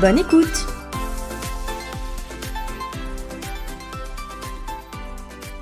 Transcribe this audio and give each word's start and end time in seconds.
Bonne 0.00 0.18
écoute 0.18 0.66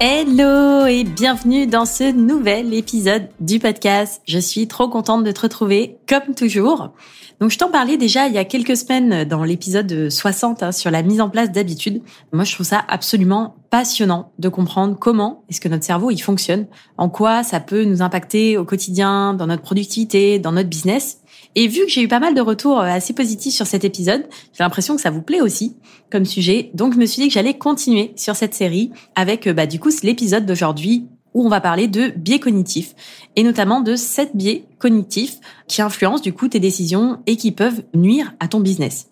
Hello 0.01 0.87
et 0.87 1.05
bienvenue 1.05 1.69
dans 1.69 1.85
ce 1.85 2.11
nouvel 2.11 2.75
épisode 2.75 3.29
du 3.39 3.61
podcast. 3.61 4.21
Je 4.27 4.41
suis 4.41 4.67
trop 4.67 4.89
contente 4.89 5.23
de 5.23 5.31
te 5.31 5.43
retrouver 5.43 5.99
comme 6.09 6.35
toujours. 6.35 6.91
Donc 7.39 7.51
je 7.51 7.59
t'en 7.59 7.71
parlais 7.71 7.97
déjà 7.97 8.27
il 8.27 8.35
y 8.35 8.39
a 8.39 8.45
quelques 8.45 8.77
semaines 8.77 9.25
dans 9.25 9.45
l'épisode 9.45 10.11
60 10.11 10.65
hein, 10.65 10.73
sur 10.73 10.91
la 10.91 11.03
mise 11.03 11.21
en 11.21 11.31
place 11.31 11.53
d'habitudes. 11.53 12.03
Moi 12.33 12.43
je 12.43 12.55
trouve 12.55 12.67
ça 12.67 12.85
absolument 12.89 13.55
passionnant 13.71 14.33
de 14.41 14.49
comprendre 14.49 14.97
comment 14.99 15.45
est-ce 15.49 15.61
que 15.61 15.69
notre 15.69 15.85
cerveau 15.85 16.11
il 16.11 16.19
fonctionne, 16.19 16.67
en 16.99 17.09
quoi 17.09 17.45
ça 17.45 17.61
peut 17.61 17.85
nous 17.85 18.03
impacter 18.03 18.59
au 18.59 18.65
quotidien, 18.65 19.35
dans 19.35 19.47
notre 19.47 19.63
productivité, 19.63 20.41
dans 20.41 20.53
notre 20.53 20.69
business. 20.69 21.19
Et 21.55 21.69
vu 21.69 21.81
que 21.87 21.91
j'ai 21.91 22.03
eu 22.03 22.09
pas 22.09 22.21
mal 22.21 22.35
de 22.35 22.41
retours 22.41 22.81
euh, 22.81 22.85
assez 22.85 23.13
positifs 23.13 23.55
sur 23.55 23.67
cet 23.67 23.85
épisode, 23.85 24.25
j'ai 24.53 24.65
l'impression 24.65 24.97
que 24.97 25.01
ça 25.01 25.11
vous 25.11 25.23
plaît 25.23 25.41
aussi 25.41 25.77
comme 26.11 26.25
sujet. 26.25 26.71
Donc 26.75 26.95
je 26.95 26.99
me 26.99 27.07
suis 27.07 27.23
dit 27.23 27.29
que 27.29 27.35
j'allais 27.35 27.57
continuer 27.57 28.13
sur 28.17 28.37
cette 28.37 28.55
série 28.55 28.91
avec 29.15 29.47
euh, 29.47 29.53
bah, 29.53 29.67
du 29.67 29.79
coup 29.79 29.91
l'épisode 30.03 30.47
d'aujourd'hui 30.47 31.07
où 31.33 31.45
on 31.45 31.49
va 31.49 31.61
parler 31.61 31.89
de 31.89 32.09
biais 32.09 32.39
cognitifs 32.39 32.95
et 33.37 33.43
notamment 33.43 33.81
de 33.81 33.97
sept 33.97 34.37
biais 34.37 34.65
cognitifs 34.79 35.39
qui 35.67 35.83
influencent 35.83 36.23
du 36.23 36.33
coup 36.33 36.49
tes 36.49 36.61
décisions 36.61 37.19
et 37.27 37.37
qui 37.37 37.51
peuvent 37.53 37.83
nuire 37.95 38.33
à 38.41 38.49
ton 38.49 38.61
business. 38.61 39.09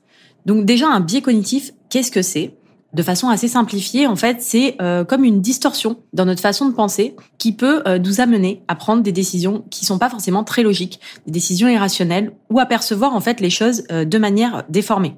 Donc 0.46 0.64
déjà 0.64 0.88
un 0.88 1.00
biais 1.00 1.22
cognitif, 1.22 1.72
qu'est-ce 1.90 2.10
que 2.10 2.22
c'est? 2.22 2.54
De 2.92 3.02
façon 3.02 3.28
assez 3.28 3.48
simplifiée, 3.48 4.06
en 4.06 4.16
fait, 4.16 4.42
c'est 4.42 4.76
euh, 4.82 5.04
comme 5.04 5.24
une 5.24 5.40
distorsion 5.40 5.98
dans 6.12 6.26
notre 6.26 6.42
façon 6.42 6.68
de 6.68 6.74
penser 6.74 7.16
qui 7.38 7.52
peut 7.52 7.82
euh, 7.86 7.98
nous 7.98 8.20
amener 8.20 8.62
à 8.68 8.74
prendre 8.74 9.02
des 9.02 9.12
décisions 9.12 9.64
qui 9.70 9.86
sont 9.86 9.98
pas 9.98 10.10
forcément 10.10 10.44
très 10.44 10.62
logiques, 10.62 11.00
des 11.26 11.32
décisions 11.32 11.68
irrationnelles 11.68 12.32
ou 12.50 12.60
à 12.60 12.66
percevoir 12.66 13.14
en 13.14 13.20
fait 13.20 13.40
les 13.40 13.50
choses 13.50 13.84
euh, 13.90 14.04
de 14.04 14.18
manière 14.18 14.64
déformée. 14.68 15.16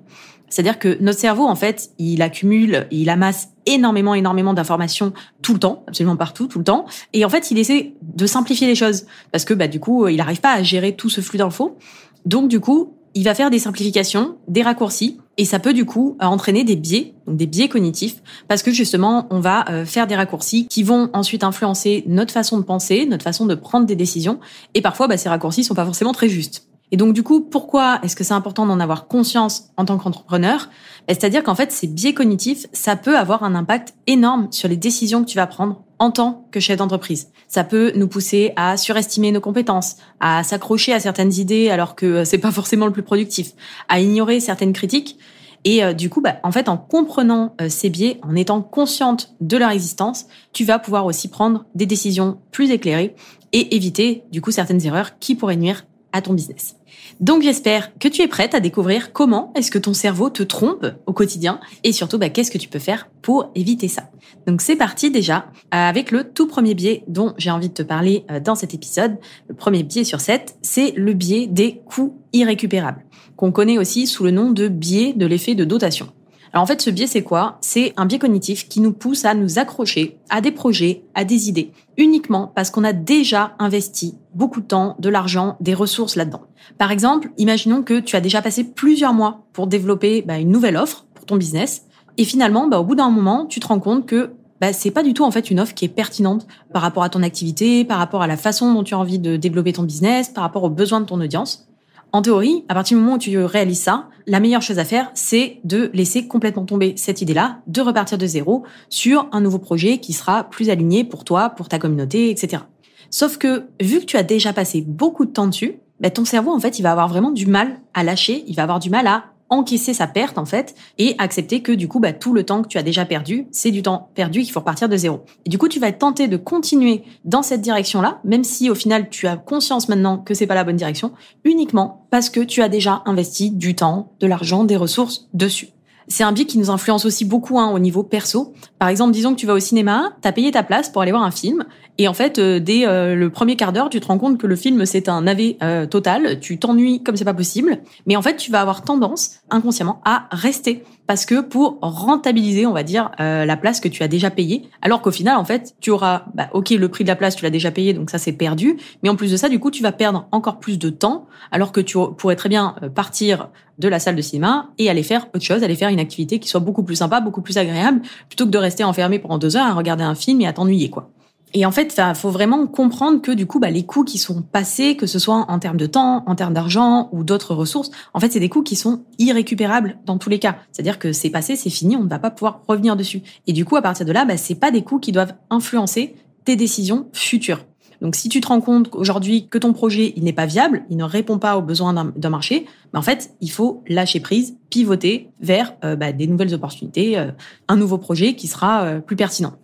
C'est-à-dire 0.49 0.79
que 0.79 0.99
notre 1.01 1.19
cerveau, 1.19 1.47
en 1.47 1.57
fait, 1.57 1.91
il 1.99 2.23
accumule, 2.23 2.87
il 2.93 3.11
amasse 3.11 3.49
énormément, 3.67 4.15
énormément 4.15 4.55
d'informations 4.55 5.13
tout 5.43 5.55
le 5.55 5.59
temps, 5.59 5.83
absolument 5.89 6.17
partout, 6.17 6.47
tout 6.47 6.59
le 6.59 6.65
temps. 6.65 6.85
Et 7.13 7.25
en 7.25 7.29
fait, 7.29 7.51
il 7.51 7.59
essaie 7.59 7.95
de 8.03 8.27
simplifier 8.27 8.69
les 8.69 8.77
choses 8.77 9.07
parce 9.33 9.45
que, 9.45 9.55
bah, 9.55 9.67
du 9.67 9.81
coup, 9.81 10.07
il 10.07 10.19
n'arrive 10.19 10.41
pas 10.41 10.53
à 10.53 10.63
gérer 10.63 10.95
tout 10.95 11.09
ce 11.09 11.21
flux 11.21 11.39
d'infos. 11.39 11.77
Donc, 12.25 12.49
du 12.49 12.61
coup, 12.61 12.95
il 13.15 13.25
va 13.25 13.35
faire 13.35 13.51
des 13.51 13.59
simplifications, 13.59 14.37
des 14.47 14.63
raccourcis, 14.63 15.19
et 15.37 15.45
ça 15.45 15.59
peut 15.59 15.73
du 15.73 15.85
coup 15.85 16.17
euh, 16.23 16.27
entraîner 16.27 16.65
des 16.65 16.77
biais, 16.77 17.15
donc 17.27 17.37
des 17.37 17.47
biais 17.47 17.69
cognitifs, 17.69 18.23
parce 18.49 18.63
que 18.63 18.71
justement, 18.71 19.27
on 19.31 19.41
va 19.41 19.65
euh, 19.71 19.85
faire 19.85 20.07
des 20.07 20.17
raccourcis 20.17 20.67
qui 20.69 20.83
vont 20.83 21.11
ensuite 21.13 21.45
influencer 21.45 22.05
notre 22.07 22.33
façon 22.33 22.59
de 22.59 22.63
penser, 22.63 23.07
notre 23.07 23.25
façon 23.25 23.47
de 23.47 23.55
prendre 23.55 23.87
des 23.87 23.97
décisions, 23.97 24.41
et 24.75 24.83
parfois, 24.83 25.09
bah, 25.09 25.17
ces 25.17 25.29
raccourcis 25.29 25.65
sont 25.65 25.75
pas 25.75 25.85
forcément 25.85 26.13
très 26.13 26.29
justes. 26.29 26.69
Et 26.93 26.97
donc 26.97 27.15
du 27.15 27.23
coup, 27.23 27.41
pourquoi 27.41 27.99
est-ce 28.03 28.15
que 28.15 28.25
c'est 28.25 28.35
important 28.35 28.67
d'en 28.67 28.79
avoir 28.79 29.09
conscience 29.09 29.71
en 29.77 29.85
tant 29.85 29.99
qu'entrepreneur? 29.99 30.69
Bah, 31.09 31.15
C'est-à-dire 31.15 31.43
qu'en 31.43 31.55
fait, 31.55 31.73
ces 31.73 31.87
biais 31.87 32.15
cognitifs, 32.15 32.67
ça 32.73 32.95
peut 32.95 33.17
avoir 33.17 33.43
un 33.43 33.55
impact 33.55 33.95
énorme 34.07 34.49
sur 34.51 34.69
les 34.69 34.77
décisions 34.77 35.25
que 35.25 35.29
tu 35.29 35.37
vas 35.37 35.47
prendre 35.47 35.83
en 35.99 36.11
tant 36.11 36.47
que 36.51 36.61
chef 36.61 36.77
d'entreprise. 36.77 37.29
Ça 37.49 37.65
peut 37.65 37.93
nous 37.95 38.09
pousser 38.09 38.53
à 38.57 38.77
surestimer 38.77 39.33
nos 39.33 39.41
compétences, 39.41 39.97
à 40.21 40.43
s'accrocher 40.43 40.93
à 40.93 41.01
certaines 41.01 41.33
idées 41.35 41.71
alors 41.71 41.95
que 41.95 42.25
c'est 42.25 42.39
pas 42.39 42.51
forcément 42.53 42.87
le 42.87 42.93
plus 42.93 43.03
productif, 43.03 43.53
à 43.89 44.01
ignorer 44.01 44.41
certaines 44.41 44.73
critiques. 44.73 45.19
Et 45.65 45.83
euh, 45.83 45.95
du 45.95 46.11
coup, 46.11 46.21
bah, 46.21 46.37
en 46.43 46.53
fait, 46.53 46.69
en 46.69 46.77
comprenant 46.77 47.55
euh, 47.61 47.69
ces 47.69 47.89
biais, 47.89 48.19
en 48.23 48.37
étant 48.37 48.61
consciente 48.61 49.35
de 49.41 49.57
leur 49.57 49.71
existence, 49.71 50.27
tu 50.53 50.65
vas 50.65 50.79
pouvoir 50.79 51.07
aussi 51.07 51.29
prendre 51.29 51.65
des 51.75 51.87
décisions 51.87 52.39
plus 52.51 52.71
éclairées 52.71 53.15
et 53.53 53.75
éviter 53.75 54.25
du 54.31 54.41
coup 54.43 54.51
certaines 54.51 54.85
erreurs 54.85 55.19
qui 55.19 55.35
pourraient 55.35 55.57
nuire 55.57 55.87
ton 56.21 56.35
business. 56.35 56.77
Donc 57.21 57.43
j'espère 57.43 57.97
que 57.99 58.09
tu 58.09 58.23
es 58.23 58.29
prête 58.29 58.55
à 58.55 58.61
découvrir 58.61 59.13
comment 59.13 59.53
est-ce 59.55 59.71
que 59.71 59.79
ton 59.79 59.95
cerveau 59.95 60.31
te 60.31 60.43
trompe 60.43 60.87
au 61.07 61.13
quotidien 61.13 61.61
et 61.83 61.93
surtout 61.93 62.19
bah, 62.19 62.29
qu'est-ce 62.29 62.51
que 62.51 62.59
tu 62.59 62.69
peux 62.69 62.79
faire 62.79 63.09
pour 63.23 63.51
éviter 63.55 63.89
ça. 63.89 64.11
Donc 64.47 64.61
c'est 64.61 64.77
parti 64.77 65.11
déjà 65.11 65.47
avec 65.71 66.11
le 66.11 66.25
tout 66.25 66.47
premier 66.47 66.75
biais 66.75 67.05
dont 67.09 67.35
j'ai 67.39 67.51
envie 67.51 67.69
de 67.69 67.75
te 67.75 67.83
parler 67.83 68.25
euh, 68.31 68.41
dans 68.41 68.55
cet 68.55 68.75
épisode. 68.75 69.17
Le 69.49 69.55
premier 69.55 69.83
biais 69.83 70.05
sur 70.05 70.21
7, 70.21 70.57
c'est 70.63 70.93
le 70.97 71.13
biais 71.13 71.47
des 71.47 71.81
coûts 71.87 72.19
irrécupérables, 72.33 73.05
qu'on 73.37 73.53
connaît 73.53 73.79
aussi 73.79 74.07
sous 74.07 74.25
le 74.25 74.31
nom 74.31 74.51
de 74.51 74.69
biais 74.69 75.13
de 75.15 75.27
l'effet 75.27 75.55
de 75.55 75.65
dotation. 75.65 76.09
Alors 76.53 76.63
en 76.63 76.67
fait, 76.67 76.81
ce 76.81 76.91
biais, 76.91 77.09
c'est 77.09 77.23
quoi? 77.23 77.59
C'est 77.63 77.93
un 77.97 78.07
biais 78.07 78.21
cognitif 78.21 78.69
qui 78.69 78.81
nous 78.81 78.93
pousse 78.93 79.25
à 79.25 79.35
nous 79.35 79.59
accrocher 79.59 80.19
à 80.31 80.41
des 80.41 80.53
projets, 80.53 81.03
à 81.15 81.25
des 81.25 81.49
idées, 81.49 81.73
uniquement 81.97 82.53
parce 82.55 82.71
qu'on 82.71 82.85
a 82.85 82.93
déjà 82.93 83.57
investi 83.59 84.15
beaucoup 84.35 84.61
de 84.61 84.67
temps, 84.67 84.97
de 84.99 85.09
l'argent, 85.09 85.57
des 85.61 85.75
ressources 85.75 86.17
là-dedans. 86.17 86.43
Par 86.79 86.91
exemple, 86.91 87.31
imaginons 87.39 87.83
que 87.83 88.01
tu 88.01 88.17
as 88.17 88.21
déjà 88.21 88.43
passé 88.43 88.65
plusieurs 88.65 89.15
mois 89.15 89.47
pour 89.53 89.67
développer 89.67 90.23
bah, 90.23 90.39
une 90.39 90.51
nouvelle 90.51 90.77
offre 90.77 91.07
pour 91.15 91.27
ton 91.27 91.37
business, 91.37 91.87
et 92.17 92.25
finalement, 92.25 92.69
bah, 92.69 92.79
au 92.79 92.85
bout 92.85 92.95
d'un 92.95 93.11
moment, 93.11 93.47
tu 93.47 93.61
te 93.61 93.67
rends 93.67 93.81
compte 93.81 94.07
que 94.07 94.31
bah, 94.61 94.73
c'est 94.73 94.91
pas 94.91 95.03
du 95.03 95.15
tout 95.15 95.25
en 95.25 95.31
fait 95.31 95.51
une 95.51 95.61
offre 95.61 95.75
qui 95.75 95.85
est 95.85 95.89
pertinente 95.89 96.47
par 96.73 96.83
rapport 96.83 97.03
à 97.03 97.09
ton 97.09 97.23
activité, 97.23 97.85
par 97.85 97.99
rapport 97.99 98.23
à 98.23 98.27
la 98.27 98.37
façon 98.37 98.73
dont 98.73 98.85
tu 98.85 98.95
as 98.95 98.99
envie 98.99 99.19
de 99.19 99.37
développer 99.37 99.73
ton 99.73 99.83
business, 99.83 100.29
par 100.29 100.43
rapport 100.43 100.63
aux 100.63 100.71
besoins 100.71 101.01
de 101.01 101.07
ton 101.07 101.21
audience. 101.21 101.67
En 102.13 102.23
théorie, 102.23 102.65
à 102.69 102.75
partir 102.75 102.97
du 102.97 103.03
moment 103.03 103.17
où 103.17 103.19
tu 103.19 103.37
réalises 103.45 103.81
ça, 103.81 104.09
la 104.29 104.39
meilleure 104.39 104.63
chose 104.63 104.79
à 104.79 104.85
faire, 104.85 105.11
c'est 105.15 105.59
de 105.65 105.91
laisser 105.93 106.29
complètement 106.29 106.65
tomber 106.65 106.95
cette 106.97 107.21
idée-là, 107.21 107.59
de 107.67 107.81
repartir 107.81 108.19
de 108.19 108.27
zéro 108.27 108.63
sur 108.89 109.29
un 109.33 109.41
nouveau 109.41 109.59
projet 109.59 109.99
qui 109.99 110.13
sera 110.13 110.45
plus 110.45 110.71
aligné 110.71 111.03
pour 111.03 111.25
toi, 111.25 111.51
pour 111.51 111.69
ta 111.69 111.81
communauté, 111.81 112.31
etc. 112.31 112.63
Sauf 113.11 113.39
que, 113.39 113.69
vu 113.81 114.01
que 114.01 114.05
tu 114.05 114.17
as 114.17 114.23
déjà 114.23 114.53
passé 114.53 114.83
beaucoup 114.87 115.25
de 115.25 115.31
temps 115.31 115.47
dessus, 115.47 115.77
bah, 116.01 116.11
ton 116.11 116.25
cerveau, 116.25 116.53
en 116.53 116.61
fait, 116.61 116.79
il 116.79 116.83
va 116.83 116.93
avoir 116.93 117.09
vraiment 117.09 117.31
du 117.31 117.47
mal 117.47 117.81
à 117.95 118.03
lâcher, 118.03 118.45
il 118.47 118.57
va 118.57 118.63
avoir 118.65 118.81
du 118.81 118.91
mal 118.91 119.07
à 119.07 119.25
encaisser 119.51 119.95
sa 119.95 120.07
perte 120.07 120.39
en 120.39 120.47
fait 120.47 120.75
et 120.99 121.15
accepter 121.19 121.61
que 121.61 121.71
du 121.71 121.87
coup 121.87 122.01
bah, 122.01 122.13
tout 122.13 122.33
le 122.33 122.45
temps 122.45 122.63
que 122.63 122.69
tu 122.69 122.79
as 122.79 122.83
déjà 122.83 123.05
perdu 123.05 123.47
c'est 123.51 123.71
du 123.71 123.83
temps 123.83 124.11
perdu 124.15 124.43
qu'il 124.43 124.51
faut 124.51 124.61
repartir 124.61 124.89
de 124.89 124.97
zéro. 124.97 125.25
Et 125.45 125.51
du 125.51 125.59
coup 125.59 125.69
tu 125.69 125.79
vas 125.79 125.93
tenté 125.93 126.29
de 126.29 126.37
continuer 126.37 127.03
dans 127.25 127.43
cette 127.43 127.61
direction 127.61 128.01
là 128.01 128.21
même 128.25 128.43
si 128.45 128.71
au 128.71 128.75
final 128.75 129.11
tu 129.11 129.27
as 129.27 129.37
conscience 129.37 129.89
maintenant 129.89 130.19
que 130.19 130.35
c'est 130.35 130.47
pas 130.47 130.55
la 130.55 130.65
bonne 130.65 130.77
direction 130.77 131.13
uniquement 131.45 132.07
parce 132.11 132.31
que 132.31 132.41
tu 132.41 132.63
as 132.63 132.69
déjà 132.69 133.03
investi 133.05 133.51
du 133.51 133.75
temps 133.75 134.13
de 134.21 134.27
l'argent 134.27 134.65
des 134.65 134.77
ressources 134.77 135.29
dessus 135.35 135.69
c'est 136.09 136.25
un 136.25 136.33
biais 136.33 136.45
qui 136.45 136.59
nous 136.59 136.71
influence 136.71 137.05
aussi 137.05 137.25
beaucoup 137.25 137.59
hein, 137.59 137.71
au 137.71 137.79
niveau 137.79 138.03
perso. 138.03 138.53
Par 138.79 138.89
exemple, 138.89 139.13
disons 139.13 139.35
que 139.35 139.41
tu 139.41 139.47
vas 139.47 139.55
au 139.55 139.61
cinéma, 139.61 140.13
tu 140.23 140.29
as 140.29 140.33
payé 140.33 140.51
ta 140.51 140.63
place 140.63 140.89
pour 140.89 141.03
aller 141.03 141.11
voir 141.11 141.25
un 141.25 141.31
film, 141.31 141.65
et 141.99 142.09
en 142.09 142.15
fait, 142.15 142.39
euh, 142.39 142.59
dès 142.59 142.87
euh, 142.87 143.15
le 143.15 143.31
premier 143.31 143.57
quart 143.57 143.73
d'heure, 143.73 143.89
tu 143.89 144.01
te 144.01 144.07
rends 144.07 144.19
compte 144.19 144.39
que 144.39 144.47
le 144.47 144.57
film 144.57 144.85
c'est 144.85 145.09
un 145.09 145.23
navet 145.23 145.57
euh, 145.63 145.87
total, 145.87 146.41
tu 146.41 146.59
t'ennuies 146.59 147.03
comme 147.03 147.17
c'est 147.17 147.25
pas 147.25 147.35
possible, 147.35 147.79
mais 148.07 148.17
en 148.17 148.23
fait, 148.23 148.37
tu 148.37 148.51
vas 148.51 148.61
avoir 148.61 148.83
tendance 148.83 149.37
inconsciemment 149.51 150.01
à 150.05 150.27
rester 150.33 150.83
parce 151.07 151.27
que 151.27 151.41
pour 151.41 151.79
rentabiliser, 151.83 152.67
on 152.67 152.73
va 152.73 152.83
dire, 152.83 153.11
la 153.19 153.57
place 153.57 153.81
que 153.81 153.89
tu 153.89 154.03
as 154.03 154.09
déjà 154.09 154.31
payée, 154.31 154.69
alors 154.83 155.03
qu'au 155.03 155.11
final, 155.11 155.37
en 155.37 155.45
fait, 155.45 155.75
tu 155.81 155.91
auras, 155.91 156.25
bah, 156.35 156.49
ok, 156.53 156.71
le 156.71 156.89
prix 156.89 157.05
de 157.05 157.09
la 157.09 157.17
place, 157.17 157.37
tu 157.37 157.45
l'as 157.45 157.51
déjà 157.51 157.71
payé, 157.71 157.93
donc 157.93 158.11
ça 158.11 158.19
c'est 158.19 158.33
perdu, 158.33 158.77
mais 159.03 159.09
en 159.09 159.17
plus 159.17 159.31
de 159.31 159.37
ça, 159.37 159.49
du 159.49 159.59
coup, 159.59 159.71
tu 159.71 159.83
vas 159.83 159.93
perdre 159.93 160.27
encore 160.33 160.59
plus 160.59 160.79
de 160.79 160.91
temps, 160.91 161.27
alors 161.51 161.73
que 161.73 161.81
tu 161.81 161.99
pourrais 162.17 162.37
très 162.37 162.49
bien 162.49 162.77
partir 162.95 163.49
de 163.79 163.89
la 163.89 163.99
salle 163.99 164.17
de 164.17 164.23
cinéma 164.23 164.71
et 164.79 164.89
aller 164.89 165.03
faire 165.03 165.27
autre 165.35 165.45
chose, 165.45 165.63
aller 165.63 165.75
faire 165.75 165.89
une 165.89 166.01
activité 166.01 166.39
qui 166.39 166.49
soit 166.49 166.61
beaucoup 166.61 166.85
plus 166.85 166.97
sympa, 166.97 167.21
beaucoup 167.21 167.43
plus 167.43 167.59
agréable, 167.59 168.03
plutôt 168.29 168.47
que 168.47 168.51
de 168.51 168.59
rester 168.59 168.85
enfermé 168.85 169.19
pendant 169.19 169.39
deux 169.39 169.57
heures 169.57 169.67
à 169.67 169.75
regarder 169.75 170.05
un 170.05 170.15
film 170.15 170.41
et 170.41 170.47
à 170.47 170.53
t'ennuyer, 170.53 170.91
quoi. 170.91 171.11
Et 171.57 171.65
en 171.65 171.71
fait, 171.71 171.97
il 171.97 172.15
faut 172.17 172.31
vraiment 172.31 172.67
comprendre 172.67 173.23
que 173.23 173.31
du 173.31 173.47
coup, 173.47 173.61
bah, 173.61 173.71
les 173.71 173.87
coûts 173.87 174.03
qui 174.03 174.19
sont 174.19 174.43
passés, 174.43 174.97
que 174.97 175.07
ce 175.07 175.21
soit 175.21 175.47
en 175.49 175.59
termes 175.61 175.77
de 175.77 175.87
temps, 175.87 176.25
en 176.27 176.35
termes 176.35 176.53
d'argent 176.53 177.09
ou 177.13 177.23
d'autres 177.23 177.55
ressources, 177.55 177.93
en 178.13 178.19
fait, 178.19 178.33
c'est 178.33 178.41
des 178.41 178.49
coûts 178.49 178.65
qui 178.65 178.75
sont 178.75 179.05
irrécupérables 179.21 179.97
dans 180.05 180.19
tous 180.19 180.29
les 180.29 180.41
cas. 180.41 180.57
C'est-à-dire 180.73 180.99
que 180.99 181.13
c'est 181.13 181.31
passé, 181.31 181.55
c'est 181.55 181.71
fini, 181.71 181.95
on 181.95 182.03
ne 182.03 182.09
va 182.09 182.19
pas 182.19 182.31
pouvoir 182.31 182.63
revenir 182.67 182.97
dessus. 182.97 183.23
Et 183.47 183.53
du 183.53 183.65
coup, 183.65 183.77
à 183.77 183.83
partir 183.83 184.05
de 184.05 184.11
là, 184.11 184.25
bah, 184.25 184.37
c'est 184.37 184.57
pas 184.57 184.73
des 184.73 184.83
coûts 184.83 184.99
qui 184.99 185.13
doivent 185.13 185.35
influencer 185.49 186.17
tes 186.45 186.57
décisions 186.57 187.07
futures. 187.13 187.61
Donc, 188.01 188.17
si 188.17 188.29
tu 188.29 188.41
te 188.41 188.49
rends 188.49 188.61
compte 188.61 188.91
aujourd'hui 188.93 189.47
que 189.49 189.57
ton 189.57 189.73
projet 189.73 190.13
il 190.17 190.25
n'est 190.25 190.33
pas 190.33 190.47
viable, 190.47 190.85
il 190.91 190.97
ne 190.97 191.05
répond 191.05 191.39
pas 191.39 191.57
aux 191.57 191.63
besoins 191.63 191.95
d'un 191.95 192.31
marché, 192.31 192.67
bah, 192.93 192.99
en 192.99 193.03
fait, 193.03 193.31
il 193.41 193.51
faut 193.51 193.83
lâcher 193.87 194.19
prise, 194.19 194.57
pivoter 194.71 195.31
vers 195.41 195.75
euh, 195.85 195.95
bah, 195.95 196.13
des 196.13 196.27
nouvelles 196.27 196.53
opportunités, 196.53 197.17
euh, 197.17 197.31
un 197.69 197.77
nouveau 197.77 197.99
projet 197.99 198.35
qui 198.35 198.49
sera 198.49 198.85
euh, 198.85 199.01
plus 199.01 199.15
pertinent. 199.15 199.55